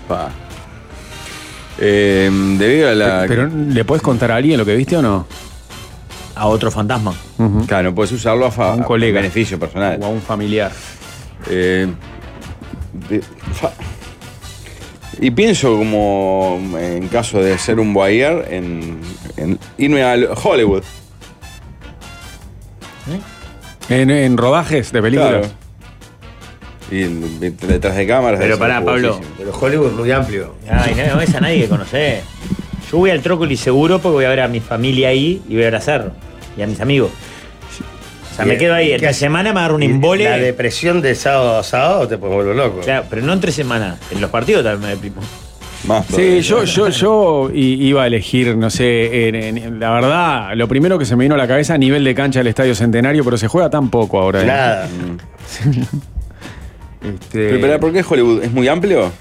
Pa. 0.08 0.30
Eh, 1.80 2.30
debido 2.58 2.90
a 2.90 2.96
la. 2.96 3.26
Pero 3.28 3.48
¿le 3.48 3.84
puedes 3.84 4.02
contar 4.02 4.32
a 4.32 4.36
alguien 4.38 4.58
lo 4.58 4.66
que 4.66 4.76
viste 4.76 4.96
o 4.98 5.02
no? 5.02 5.28
A 6.36 6.48
otro 6.48 6.70
fantasma. 6.72 7.14
Ujú. 7.38 7.66
Claro, 7.66 7.90
no 7.90 7.96
puedes 7.96 8.12
usarlo 8.12 8.46
a, 8.46 8.50
A 8.72 8.74
un 8.76 8.84
colega. 8.84 9.20
beneficio 9.22 9.60
personal. 9.60 10.00
O 10.02 10.06
a 10.06 10.10
un 10.10 10.22
familiar. 10.22 10.72
Eh, 11.50 11.88
de- 13.10 13.22
fa- 13.54 13.74
y 15.20 15.32
pienso 15.32 15.76
como 15.78 16.60
en 16.78 17.08
caso 17.08 17.42
de 17.42 17.58
ser 17.58 17.80
un 17.80 17.94
voyeur 17.94 18.46
en, 18.50 19.00
en 19.38 19.58
irme 19.78 20.04
a 20.04 20.16
Hollywood. 20.44 20.84
En, 23.90 24.10
en 24.10 24.38
rodajes 24.38 24.92
de 24.92 25.02
películas. 25.02 25.30
Claro. 25.32 25.48
Y 26.92 27.04
en- 27.04 27.40
detrás 27.40 27.96
de 27.96 28.08
cámaras. 28.08 28.40
Pero 28.40 28.58
pará, 28.60 28.84
Pablo. 28.84 29.14
jugosísimo. 29.16 29.36
Pero 29.38 29.58
Hollywood 29.60 29.88
es 29.88 29.94
muy 29.94 30.12
amplio. 30.12 30.56
Ay, 30.70 30.94
no, 30.96 31.08
no 31.14 31.18
ves 31.18 31.34
a 31.36 31.40
nadie 31.42 31.62
que 31.62 31.68
conocer. 31.70 32.22
Yo 32.92 32.98
voy 33.00 33.10
al 33.10 33.22
Trócoli 33.22 33.58
seguro 33.58 34.00
porque 34.00 34.14
voy 34.16 34.26
a 34.26 34.30
ver 34.30 34.42
a 34.42 34.48
mi 34.48 34.60
familia 34.60 35.10
ahí 35.10 35.42
y 35.50 35.54
voy 35.56 35.64
a 35.64 35.66
ver 35.66 35.76
a 35.76 35.82
Cerro 35.82 36.12
y 36.58 36.62
a 36.62 36.68
mis 36.68 36.80
amigos. 36.80 37.12
O 38.32 38.36
sea, 38.36 38.46
me 38.46 38.58
quedo 38.58 38.74
ahí. 38.76 38.88
¿Qué 38.88 38.94
Entre 38.96 39.08
haces? 39.08 39.20
semana 39.20 39.54
me 39.54 39.60
agarro 39.62 39.76
un 39.76 39.84
embole. 39.84 40.26
La 40.26 40.38
depresión 40.38 41.02
de 41.02 41.16
sábado 41.16 41.58
a 41.58 41.64
sábado 41.64 42.08
te 42.08 42.18
puede 42.18 42.34
volver 42.34 42.56
loco. 42.56 42.82
Claro, 42.82 43.06
pero 43.10 43.22
no 43.22 43.32
entre 43.34 43.52
semana. 43.52 43.98
En 44.12 44.20
los 44.22 44.30
partidos 44.30 44.64
también 44.64 44.82
me 44.82 44.90
deprimo. 44.96 45.22
Más 45.88 46.06
Sí, 46.08 46.42
yo, 46.42 46.64
yo, 46.64 46.90
yo 46.90 47.50
iba 47.54 48.04
a 48.04 48.08
elegir, 48.08 48.56
no 48.58 48.70
sé, 48.70 49.28
en- 49.28 49.36
en- 49.36 49.80
la 49.80 49.92
verdad, 49.92 50.50
lo 50.56 50.68
primero 50.68 50.98
que 50.98 51.06
se 51.06 51.16
me 51.16 51.26
vino 51.26 51.36
a 51.36 51.38
la 51.38 51.48
cabeza 51.48 51.76
a 51.76 51.78
nivel 51.78 52.04
de 52.04 52.16
cancha 52.16 52.40
del 52.40 52.48
Estadio 52.48 52.74
Centenario, 52.76 53.24
pero 53.24 53.38
se 53.38 53.48
juega 53.48 53.70
tan 53.70 53.90
poco 53.90 54.20
ahora. 54.20 54.42
¿eh? 54.42 54.46
Nada. 54.46 54.90
Este, 57.02 57.50
Pero, 57.50 57.62
pero, 57.62 57.80
¿por 57.80 57.94
qué 57.94 58.04
Hollywood? 58.08 58.44
¿Es 58.44 58.52
muy 58.52 58.68
amplio? 58.68 59.12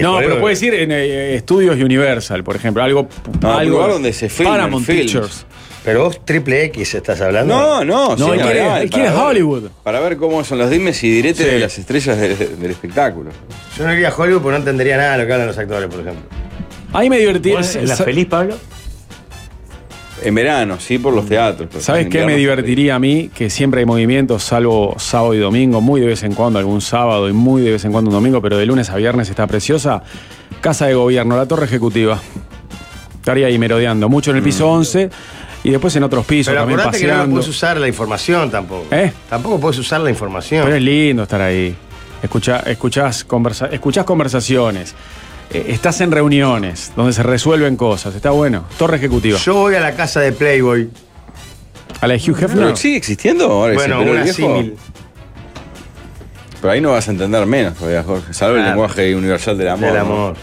No, 0.00 0.18
pero 0.18 0.40
puedes 0.40 0.62
ir 0.62 0.74
en 0.74 0.92
eh, 0.92 1.34
estudios 1.34 1.76
Universal, 1.80 2.44
por 2.44 2.54
ejemplo, 2.56 2.82
algo, 2.82 3.08
No, 3.40 3.50
un 3.50 3.54
algo 3.60 3.72
lugar 3.76 3.90
donde 3.90 4.12
se 4.12 4.28
filman 4.28 4.54
Paramount. 4.54 4.86
Pictures. 4.86 5.46
Pero 5.84 6.04
vos 6.04 6.24
triple 6.24 6.64
X 6.64 6.94
estás 6.94 7.20
hablando. 7.20 7.54
No, 7.54 7.84
no, 7.84 8.16
No, 8.16 8.32
él 8.32 8.40
señor, 8.40 8.52
quiere- 8.52 8.82
él 8.82 8.90
quiere 8.90 9.08
para 9.10 9.18
ver- 9.18 9.26
Hollywood. 9.28 9.62
Para 9.82 10.00
ver 10.00 10.16
cómo 10.16 10.42
son 10.42 10.58
los 10.58 10.70
dimes 10.70 11.02
y 11.04 11.10
diretes 11.10 11.44
Sí. 11.46 11.52
de 11.52 11.58
las 11.58 11.78
estrellas 11.78 12.18
de- 12.18 12.34
de- 12.36 12.46
del 12.56 12.70
espectáculo. 12.70 13.30
Yo 13.76 13.86
no 13.86 13.92
iría 13.92 14.08
a 14.08 14.14
Hollywood 14.16 14.40
porque 14.40 14.52
no 14.52 14.56
entendería 14.58 14.96
nada 14.96 15.12
de 15.12 15.18
lo 15.18 15.26
que 15.26 15.32
hablan 15.34 15.48
los 15.48 15.58
actores, 15.58 15.90
por 15.90 16.00
ejemplo. 16.00 16.22
Ahí 16.94 17.10
me 17.10 17.18
divertí. 17.18 17.52
¿Vos 17.52 17.76
¿En 17.76 17.86
la 17.86 17.96
Sa- 17.96 18.04
feliz, 18.04 18.26
Pablo? 18.26 18.56
En 20.22 20.34
verano, 20.34 20.78
sí, 20.80 20.96
por 20.98 21.12
los 21.12 21.26
teatros. 21.26 21.68
pero 21.70 21.84
¿Sabes 21.84 22.04
en 22.04 22.10
qué 22.10 22.18
me 22.24 22.32
invierno- 22.32 22.38
divertiría 22.40 22.94
a 22.94 22.98
mí? 22.98 23.30
Que 23.34 23.50
siempre 23.50 23.80
hay 23.80 23.86
movimientos, 23.86 24.42
salvo 24.42 24.94
sábado 24.98 25.34
y 25.34 25.38
domingo, 25.38 25.82
muy 25.82 26.00
de 26.00 26.06
vez 26.06 26.22
en 26.22 26.32
cuando, 26.34 26.58
algún 26.58 26.80
sábado 26.80 27.28
y 27.28 27.32
muy 27.34 27.60
de 27.60 27.72
vez 27.72 27.84
en 27.84 27.92
cuando 27.92 28.08
un 28.10 28.14
domingo, 28.14 28.40
pero 28.40 28.56
de 28.56 28.64
lunes 28.64 28.88
a 28.88 28.96
viernes 28.96 29.28
está 29.28 29.46
preciosa. 29.46 30.02
Casa 30.62 30.86
de 30.86 30.94
Gobierno, 30.94 31.36
la 31.36 31.46
Torre 31.46 31.66
Ejecutiva. 31.66 32.18
Estaría 33.16 33.48
ahí 33.48 33.58
merodeando, 33.58 34.08
mucho 34.08 34.30
en 34.30 34.38
el 34.38 34.42
piso 34.42 34.66
11 34.70 35.10
y 35.64 35.70
después 35.70 35.96
en 35.96 36.04
otros 36.04 36.24
pisos 36.26 36.52
Pero 36.52 36.60
también 36.60 36.78
acordate 36.78 37.00
que 37.00 37.06
no 37.06 37.12
paseando. 37.14 37.34
puedes 37.34 37.48
usar 37.48 37.76
la 37.78 37.88
información 37.88 38.50
tampoco. 38.50 38.86
¿Eh? 38.92 39.12
Tampoco 39.28 39.58
puedes 39.58 39.78
usar 39.80 40.00
la 40.02 40.10
información. 40.10 40.64
Pero 40.64 40.76
es 40.76 40.82
lindo 40.82 41.22
estar 41.24 41.40
ahí. 41.40 41.74
Escucha, 42.22 42.60
escuchás, 42.60 43.24
conversa- 43.24 43.68
escuchás 43.72 44.04
conversaciones. 44.04 44.94
Eh, 45.50 45.66
estás 45.68 46.00
en 46.00 46.10
reuniones 46.12 46.92
donde 46.96 47.12
se 47.12 47.22
resuelven 47.22 47.76
cosas. 47.76 48.14
Está 48.14 48.30
bueno. 48.30 48.64
Torre 48.78 48.96
Ejecutiva. 48.98 49.38
Yo 49.38 49.54
voy 49.54 49.74
a 49.74 49.80
la 49.80 49.94
casa 49.94 50.20
de 50.20 50.32
Playboy. 50.32 50.88
a 52.00 52.06
la 52.06 52.14
de 52.14 52.20
Hugh 52.20 52.36
¿Pero 52.38 52.46
Hefner. 52.52 52.76
sigue 52.76 52.96
existiendo 52.96 53.44
ahora 53.50 53.74
Bueno, 53.74 54.00
una 54.02 54.26
símil. 54.26 54.76
Pero 56.60 56.72
ahí 56.72 56.80
no 56.80 56.92
vas 56.92 57.08
a 57.08 57.10
entender 57.10 57.44
menos 57.46 57.74
todavía, 57.74 58.02
Jorge. 58.02 58.32
Salvo 58.32 58.56
el 58.56 58.64
lenguaje 58.64 59.14
universal 59.14 59.56
del 59.58 59.68
amor. 59.68 59.92
Del 59.92 60.08
¿no? 60.08 60.34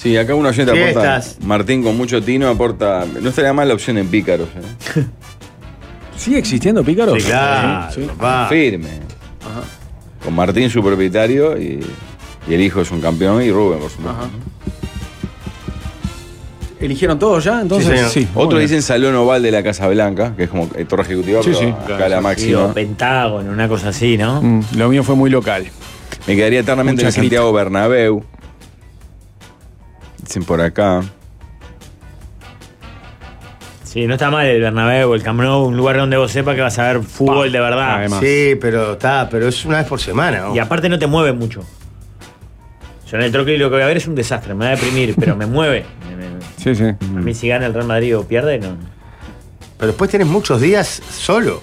Sí, 0.00 0.16
acá 0.16 0.34
un 0.34 0.46
oyente 0.46 0.72
aporta. 0.72 1.22
Martín 1.44 1.82
con 1.82 1.94
mucho 1.96 2.22
tino 2.22 2.48
aporta. 2.48 3.04
No 3.20 3.28
estaría 3.28 3.52
mal 3.52 3.68
la 3.68 3.74
opción 3.74 3.98
en 3.98 4.08
pícaros. 4.08 4.48
¿eh? 4.96 5.04
¿Sigue 6.16 6.38
existiendo 6.38 6.82
Pícaro? 6.82 7.14
Sí, 7.16 7.22
claro. 7.26 7.92
Sí. 7.92 8.06
Firme. 8.48 8.88
Con 10.24 10.34
Martín, 10.34 10.68
su 10.70 10.82
propietario, 10.82 11.58
y, 11.60 11.80
y 12.48 12.54
el 12.54 12.60
hijo 12.62 12.80
es 12.82 12.90
un 12.90 13.00
campeón, 13.00 13.42
y 13.42 13.50
Rubén, 13.50 13.78
por 13.78 13.90
supuesto. 13.90 14.18
Ajá. 14.20 14.30
¿Eligieron 16.78 17.18
todos 17.18 17.44
ya? 17.44 17.60
Entonces, 17.60 18.10
Sí, 18.10 18.20
sí. 18.22 18.28
Otros 18.34 18.58
bien. 18.58 18.68
dicen 18.68 18.82
Salón 18.82 19.14
Oval 19.16 19.42
de 19.42 19.50
la 19.50 19.62
Casa 19.62 19.86
Blanca, 19.88 20.34
que 20.34 20.44
es 20.44 20.50
como 20.50 20.68
eh, 20.76 20.84
torre 20.86 21.02
ejecutiva, 21.02 21.42
Sí, 21.42 21.50
pero 21.52 21.58
sí, 21.58 21.66
acá 21.66 21.84
claro, 21.96 22.08
la 22.08 22.16
sí, 22.18 22.22
máxima. 22.22 22.72
Pentágono, 22.74 23.50
una 23.52 23.68
cosa 23.68 23.90
así, 23.90 24.16
¿no? 24.16 24.40
Mm, 24.42 24.62
lo 24.76 24.88
mío 24.88 25.02
fue 25.04 25.14
muy 25.14 25.28
local. 25.28 25.66
Me 26.26 26.36
quedaría 26.36 26.60
eternamente 26.60 27.02
Mucha 27.02 27.08
en 27.16 27.22
Santiago 27.22 27.52
Bernabéu. 27.52 28.24
Dicen 30.30 30.44
por 30.44 30.60
acá. 30.60 31.02
Sí, 33.82 34.06
no 34.06 34.14
está 34.14 34.30
mal 34.30 34.46
el 34.46 34.60
Bernabéu, 34.60 35.12
el 35.14 35.24
Camp 35.24 35.40
Nou, 35.40 35.64
un 35.66 35.76
lugar 35.76 35.96
donde 35.96 36.16
vos 36.16 36.30
sepas 36.30 36.54
que 36.54 36.60
vas 36.60 36.78
a 36.78 36.84
ver 36.84 37.02
fútbol 37.02 37.50
de 37.50 37.58
verdad. 37.58 37.96
Además. 37.96 38.20
Sí, 38.20 38.56
pero 38.60 38.92
está, 38.92 39.28
pero 39.28 39.48
es 39.48 39.64
una 39.64 39.78
vez 39.78 39.88
por 39.88 39.98
semana. 39.98 40.42
¿no? 40.42 40.54
Y 40.54 40.60
aparte 40.60 40.88
no 40.88 41.00
te 41.00 41.08
mueve 41.08 41.32
mucho. 41.32 41.64
Yo 43.10 43.16
en 43.16 43.24
el 43.24 43.32
Trócoli 43.32 43.58
lo 43.58 43.70
que 43.70 43.74
voy 43.74 43.82
a 43.82 43.86
ver 43.86 43.96
es 43.96 44.06
un 44.06 44.14
desastre, 44.14 44.54
me 44.54 44.66
va 44.66 44.70
a 44.70 44.74
deprimir, 44.76 45.16
pero 45.18 45.34
me 45.34 45.46
mueve. 45.46 45.84
Sí, 46.58 46.76
sí. 46.76 46.84
A 46.84 47.04
mí 47.20 47.34
si 47.34 47.48
gana 47.48 47.66
el 47.66 47.74
Real 47.74 47.88
Madrid 47.88 48.16
o 48.16 48.22
pierde, 48.22 48.60
no. 48.60 48.76
Pero 49.78 49.88
después 49.88 50.12
tenés 50.12 50.28
muchos 50.28 50.60
días 50.60 51.02
solo. 51.10 51.60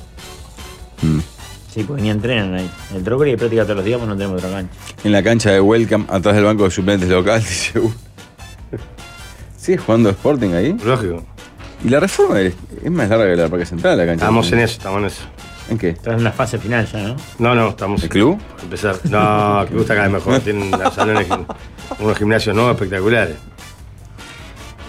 Sí, 1.73 1.85
porque 1.85 2.01
ni 2.01 2.09
entrenan 2.09 2.53
ahí. 2.53 2.69
En 2.91 2.97
el 2.97 3.03
Trócoli 3.05 3.29
hay 3.29 3.37
práctica 3.37 3.63
todos 3.63 3.77
los 3.77 3.85
días, 3.85 3.97
pues 3.97 4.09
no 4.09 4.17
tenemos 4.17 4.43
otra 4.43 4.51
cancha. 4.51 4.73
En 5.05 5.13
la 5.13 5.23
cancha 5.23 5.51
de 5.51 5.61
Welcome, 5.61 6.03
atrás 6.09 6.35
del 6.35 6.43
banco 6.43 6.65
de 6.65 6.71
suplentes 6.71 7.07
local, 7.07 7.39
dice 7.47 7.79
uno. 7.79 8.06
¿Sigue 9.67 9.79
jugando 9.79 10.09
Sporting 10.11 10.53
ahí? 10.53 10.77
Lógico. 10.85 11.21
Y 11.83 11.89
la 11.89 11.99
reforma 11.99 12.39
es, 12.39 12.53
es 12.81 12.89
más 12.89 13.09
larga 13.09 13.25
que 13.25 13.35
la 13.35 13.49
Parque 13.49 13.65
Central, 13.65 13.97
la 13.97 14.05
cancha. 14.05 14.23
Estamos 14.23 14.49
en 14.53 14.59
eso, 14.59 14.77
estamos 14.77 14.99
en 14.99 15.05
eso. 15.07 15.21
¿En 15.69 15.77
qué? 15.77 15.89
Estás 15.89 16.13
en 16.13 16.23
la 16.23 16.31
fase 16.31 16.57
final 16.57 16.87
ya, 16.89 16.99
¿no? 16.99 17.15
No, 17.37 17.53
no, 17.53 17.69
estamos. 17.71 18.01
¿El 18.01 18.07
club? 18.07 18.39
a 18.57 18.63
Empezar. 18.63 18.95
No, 19.09 19.65
que 19.67 19.73
gusta 19.75 19.93
cada 19.93 20.07
vez 20.07 20.13
mejor. 20.13 20.39
Tienen 20.45 20.71
salones, 20.95 21.27
unos 21.99 22.17
gimnasios 22.17 22.55
nuevos 22.55 22.75
espectaculares. 22.75 23.35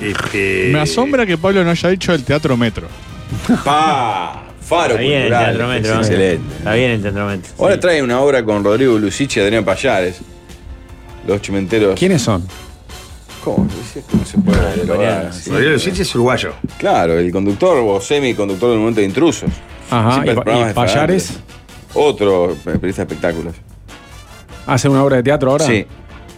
Este, 0.01 0.71
Me 0.73 0.79
asombra 0.79 1.27
que 1.27 1.37
Pablo 1.37 1.65
no 1.65 1.71
haya 1.71 1.89
dicho 1.89 2.15
el 2.15 2.23
Teatro 2.23 2.57
Metro. 2.57 2.87
¡Pa! 3.65 4.45
Faro 4.61 4.91
Está 4.95 5.01
bien 5.01 5.23
el 5.23 5.29
Teatro 5.31 5.63
es 5.65 5.69
Metro. 5.71 5.95
¿no? 5.95 6.01
Excelente. 6.03 6.57
Está 6.57 6.73
bien 6.75 6.91
el 6.93 7.03
Teatro 7.03 7.27
Metro. 7.27 7.53
Ahora 7.59 7.75
sí. 7.75 7.81
trae 7.81 8.01
una 8.01 8.21
obra 8.21 8.45
con 8.45 8.63
Rodrigo 8.63 8.97
Lucich 8.97 9.39
y 9.39 9.41
Adrián 9.41 9.65
Payares. 9.65 10.21
Los 11.27 11.43
chimenteros. 11.43 11.99
¿Quiénes 11.99 12.23
son? 12.23 12.47
¿Cómo, 13.45 13.69
¿Cómo 14.11 14.25
se 14.25 14.39
puede? 14.39 14.85
Rodrigo 14.85 15.71
Lucich 15.73 16.01
es 16.01 16.15
uruguayo. 16.15 16.53
Claro, 16.79 17.19
el 17.19 17.31
conductor 17.33 17.79
o 17.85 18.01
semi-conductor 18.01 18.71
del 18.71 18.79
momento 18.79 19.01
de 19.01 19.07
intrusos. 19.07 19.51
Ajá. 19.91 20.13
Siempre 20.23 20.33
¿Y, 20.33 20.37
hace 20.37 20.43
programas 20.43 20.65
y 20.65 20.69
de 20.69 20.75
Payares? 20.75 21.39
Otro 21.95 22.57
periodista 22.65 23.05
de 23.05 23.15
espectáculos. 23.15 23.55
¿Hacen 24.67 24.91
una 24.91 25.03
obra 25.05 25.17
de 25.17 25.23
teatro 25.23 25.51
ahora? 25.51 25.65
Sí. 25.65 25.87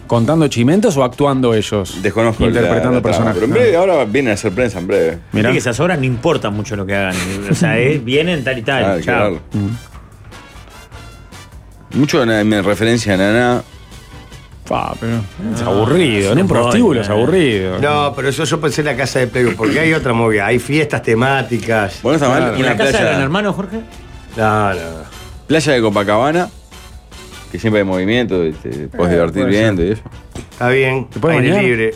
¿Contando 0.07 0.47
chimentos 0.47 0.95
o 0.97 1.03
actuando 1.03 1.53
ellos? 1.53 1.97
Desconozco 2.01 2.43
la- 2.43 2.49
Interpretando 2.49 2.95
la 2.95 3.01
trama, 3.01 3.01
personajes. 3.01 3.33
Pero 3.35 3.45
en 3.45 3.51
breve, 3.53 3.75
ahora 3.77 4.05
vienen 4.05 4.31
a 4.31 4.33
hacer 4.35 4.51
prensa 4.51 4.79
en 4.79 4.87
breve. 4.87 5.19
Mirá. 5.31 5.51
Que 5.51 5.57
esas 5.57 5.79
obras 5.79 5.99
no 5.99 6.05
importa 6.05 6.49
mucho 6.49 6.75
lo 6.75 6.85
que 6.85 6.95
hagan. 6.95 7.15
O 7.49 7.55
sea, 7.55 7.77
es- 7.77 8.03
vienen 8.05 8.43
tal 8.43 8.57
y 8.57 8.61
tal. 8.61 8.85
Ah, 8.85 8.95
que 8.97 9.03
chao. 9.03 9.39
Mucho 11.93 12.23
en, 12.23 12.29
en 12.53 12.63
referencia 12.63 13.13
a 13.13 13.17
Nana. 13.17 13.63
Pa, 14.71 14.93
pero 14.97 15.17
es 15.53 15.61
aburrido. 15.63 16.31
En 16.31 16.39
un 16.39 16.47
no 16.47 16.53
prostíbulo 16.53 17.01
es 17.01 17.09
eh. 17.09 17.11
aburrido. 17.11 17.79
No, 17.79 18.13
pero 18.15 18.29
eso 18.29 18.45
yo 18.45 18.61
pensé 18.61 18.79
en 18.79 18.87
la 18.87 18.95
casa 18.95 19.19
de 19.19 19.27
Playboy, 19.27 19.55
porque 19.55 19.81
hay 19.81 19.93
otra 19.93 20.13
movida. 20.13 20.45
Hay 20.45 20.59
fiestas 20.59 21.01
temáticas. 21.03 21.99
Bueno, 22.01 22.15
está 22.15 22.29
mal. 22.29 22.53
¿Y 22.55 22.61
en 22.61 22.65
la 22.65 22.77
casa 22.77 22.85
de 22.85 22.91
Gran 22.91 23.03
playa, 23.07 23.23
Hermano, 23.23 23.51
Jorge? 23.53 23.81
No, 24.37 24.73
no. 24.73 24.79
playa 25.45 25.73
de 25.73 25.81
Copacabana, 25.81 26.49
que 27.51 27.59
siempre 27.59 27.81
hay 27.81 27.85
movimiento, 27.85 28.45
y 28.45 28.53
te 28.53 28.69
puedes 28.87 29.11
Eh, 29.11 29.15
divertir 29.17 29.43
puede 29.43 29.59
viendo 29.59 29.83
y 29.83 29.91
eso. 29.91 30.03
Está 30.51 30.69
bien. 30.69 31.07
¿Te 31.09 31.19
puedes 31.19 31.37
aire 31.39 31.49
bañar? 31.51 31.63
libre. 31.65 31.95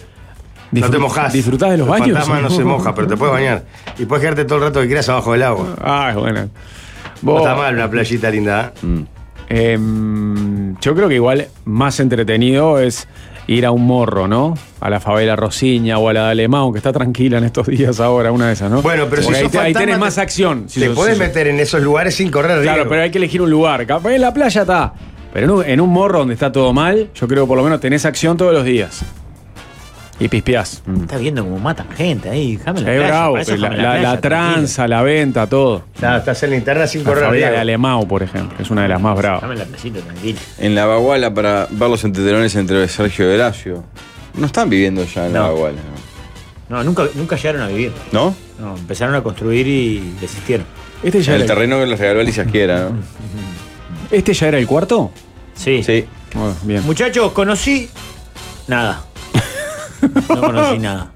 no 0.72 0.90
te 0.90 0.98
mojas. 0.98 1.32
¿Disfrutás 1.32 1.72
de 1.72 1.78
los 1.78 1.88
baños? 1.88 2.08
El 2.10 2.14
fantasma 2.16 2.42
no 2.42 2.50
se 2.50 2.64
moja, 2.66 2.94
pero 2.94 3.08
te 3.08 3.16
puedes 3.16 3.34
bañar. 3.34 3.64
Y 3.98 4.06
puedes 4.06 4.22
quedarte 4.22 4.44
todo 4.44 4.58
el 4.58 4.64
rato 4.66 4.82
que 4.82 4.88
quieras 4.88 5.08
abajo 5.08 5.32
del 5.32 5.44
agua. 5.44 5.76
Ah, 5.82 6.14
bueno. 6.18 6.50
No 7.22 7.32
Vos- 7.32 7.42
está 7.42 7.56
mal 7.56 7.74
una 7.74 7.90
playita 7.90 8.30
linda. 8.30 8.74
¿eh? 8.76 8.86
Mm. 8.86 9.02
Em, 9.50 10.76
yo 10.80 10.96
creo 10.96 11.08
que 11.10 11.16
igual 11.16 11.48
más 11.66 12.00
entretenido 12.00 12.80
es 12.80 13.08
ir 13.48 13.66
a 13.66 13.72
un 13.72 13.86
morro, 13.86 14.28
¿no? 14.28 14.56
A 14.80 14.90
la 14.90 15.00
favela 15.00 15.36
Rosiña 15.36 15.98
o 16.00 16.10
a 16.10 16.14
la 16.14 16.26
de 16.26 16.32
Alemán, 16.32 16.72
que 16.72 16.78
está 16.80 16.92
tranquila 16.92 17.38
en 17.38 17.44
estos 17.44 17.68
días 17.68 18.00
ahora, 18.00 18.32
una 18.32 18.48
de 18.48 18.54
esas, 18.54 18.72
¿no? 18.72 18.82
Bueno, 18.82 19.06
pero 19.10 19.22
si 19.22 19.34
ahí, 19.34 19.48
te- 19.50 19.60
ahí 19.60 19.74
tenés 19.74 19.96
te- 19.96 20.00
más 20.00 20.18
acción. 20.18 20.66
Si 20.68 20.80
te 20.80 20.94
sos- 20.94 21.14
si 21.14 21.20
meter 21.20 21.48
en 21.48 21.60
esos 21.60 21.82
lugares 21.82 22.16
sin 22.16 22.32
correr 22.32 22.58
riesgo. 22.60 22.74
Claro, 22.74 22.90
pero 22.90 23.02
hay 23.04 23.12
que 23.12 23.18
elegir 23.20 23.42
un 23.42 23.50
lugar. 23.50 23.86
Capaz 23.86 24.14
en 24.14 24.22
la 24.22 24.34
playa 24.34 24.62
está. 24.62 24.94
Pero 25.34 25.46
en 25.46 25.52
un, 25.52 25.66
en 25.66 25.82
un 25.82 25.90
morro 25.90 26.20
donde 26.20 26.34
está 26.34 26.52
todo 26.52 26.72
mal, 26.74 27.10
yo 27.14 27.28
creo 27.28 27.44
que 27.44 27.48
por 27.48 27.58
lo 27.58 27.64
menos 27.64 27.80
tenés 27.82 28.06
acción 28.06 28.38
todos 28.38 28.54
los 28.54 28.64
días. 28.64 29.04
Y 30.17 30.30
pispeás. 30.30 30.82
Estás 31.01 31.19
viendo 31.19 31.43
cómo 31.43 31.60
matan 31.60 31.89
gente 31.91 32.30
ahí. 32.30 32.56
Déjame 32.56 32.82
la 32.82 32.91
Es 32.93 32.97
playa, 32.99 33.08
bravo, 33.10 33.38
eso 33.38 33.58
la, 33.58 33.69
la- 33.69 33.75
playa, 33.75 34.01
la 34.01 34.21
tranza, 34.21 34.88
la 34.88 35.01
venta, 35.01 35.45
todo. 35.47 35.84
Claro, 35.99 36.19
estás 36.19 36.41
en 36.43 36.51
linterna 36.51 36.88
sin 36.88 37.04
La 37.04 37.10
correr 37.10 37.25
favela 37.25 37.51
de. 37.51 37.58
Alemão, 37.58 38.08
por 38.08 38.23
ejemplo, 38.23 38.56
es 38.58 38.69
una 38.69 38.84
de 38.84 38.88
las 38.88 39.01
más 39.01 39.17
bravas. 39.17 39.41
Déjame 39.41 39.54
en 39.56 39.60
la 39.60 39.65
playita, 39.78 39.99
tranquilo. 39.99 40.39
En 40.60 40.75
la 40.75 40.86
Baguala 40.86 41.34
para 41.34 41.67
ver 41.69 41.89
los 41.89 42.04
entretelones 42.06 42.56
entre 42.56 42.88
Sergio 42.88 43.30
y 43.30 43.36
Horacio. 43.36 43.84
No 44.36 44.45
están 44.45 44.69
viviendo 44.69 45.04
ya 45.06 45.25
en 45.28 45.34
la. 45.34 45.41
Baguala, 45.41 45.80
No, 46.69 46.82
nunca, 46.84 47.04
nunca 47.15 47.36
llegaron 47.36 47.62
a 47.63 47.67
vivir. 47.67 47.91
¿no? 48.13 48.34
No, 48.58 48.78
empezaron 48.78 49.15
a 49.15 49.21
construir 49.21 49.67
y 49.67 50.13
desistieron. 50.21 50.65
Este 51.04 51.21
ya, 51.21 51.32
En 51.34 51.36
el 51.41 51.41
era, 51.45 51.54
terreno 51.56 51.78
que 51.80 51.88
les 51.88 51.99
regaló 51.99 52.21
Alicia 52.21 52.45
Quiera, 52.45 52.89
¿no? 52.89 52.97
¿Este 54.12 54.34
ya 54.34 54.47
era 54.47 54.58
el 54.60 54.65
cuarto? 54.65 55.12
Sí. 55.56 55.84
Sí. 55.84 56.06
Oh, 56.38 56.54
bien. 56.63 56.84
Muchachos, 56.86 57.34
conocí 57.34 57.89
nada. 58.67 59.04
No 60.30 60.41
conocí 60.41 60.80
nada. 60.80 61.12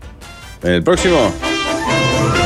¿En 0.63 0.71
el 0.73 0.83
próximo? 0.83 1.31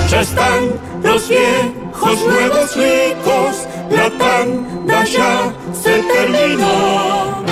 Ya 0.10 0.22
están 0.22 0.72
los 1.04 1.28
viejos 1.28 2.20
nuevos 2.28 2.76
ricos, 2.76 3.68
la 3.90 4.10
tanda 4.18 5.04
ya 5.06 5.54
se 5.74 6.04
terminó. 6.04 7.43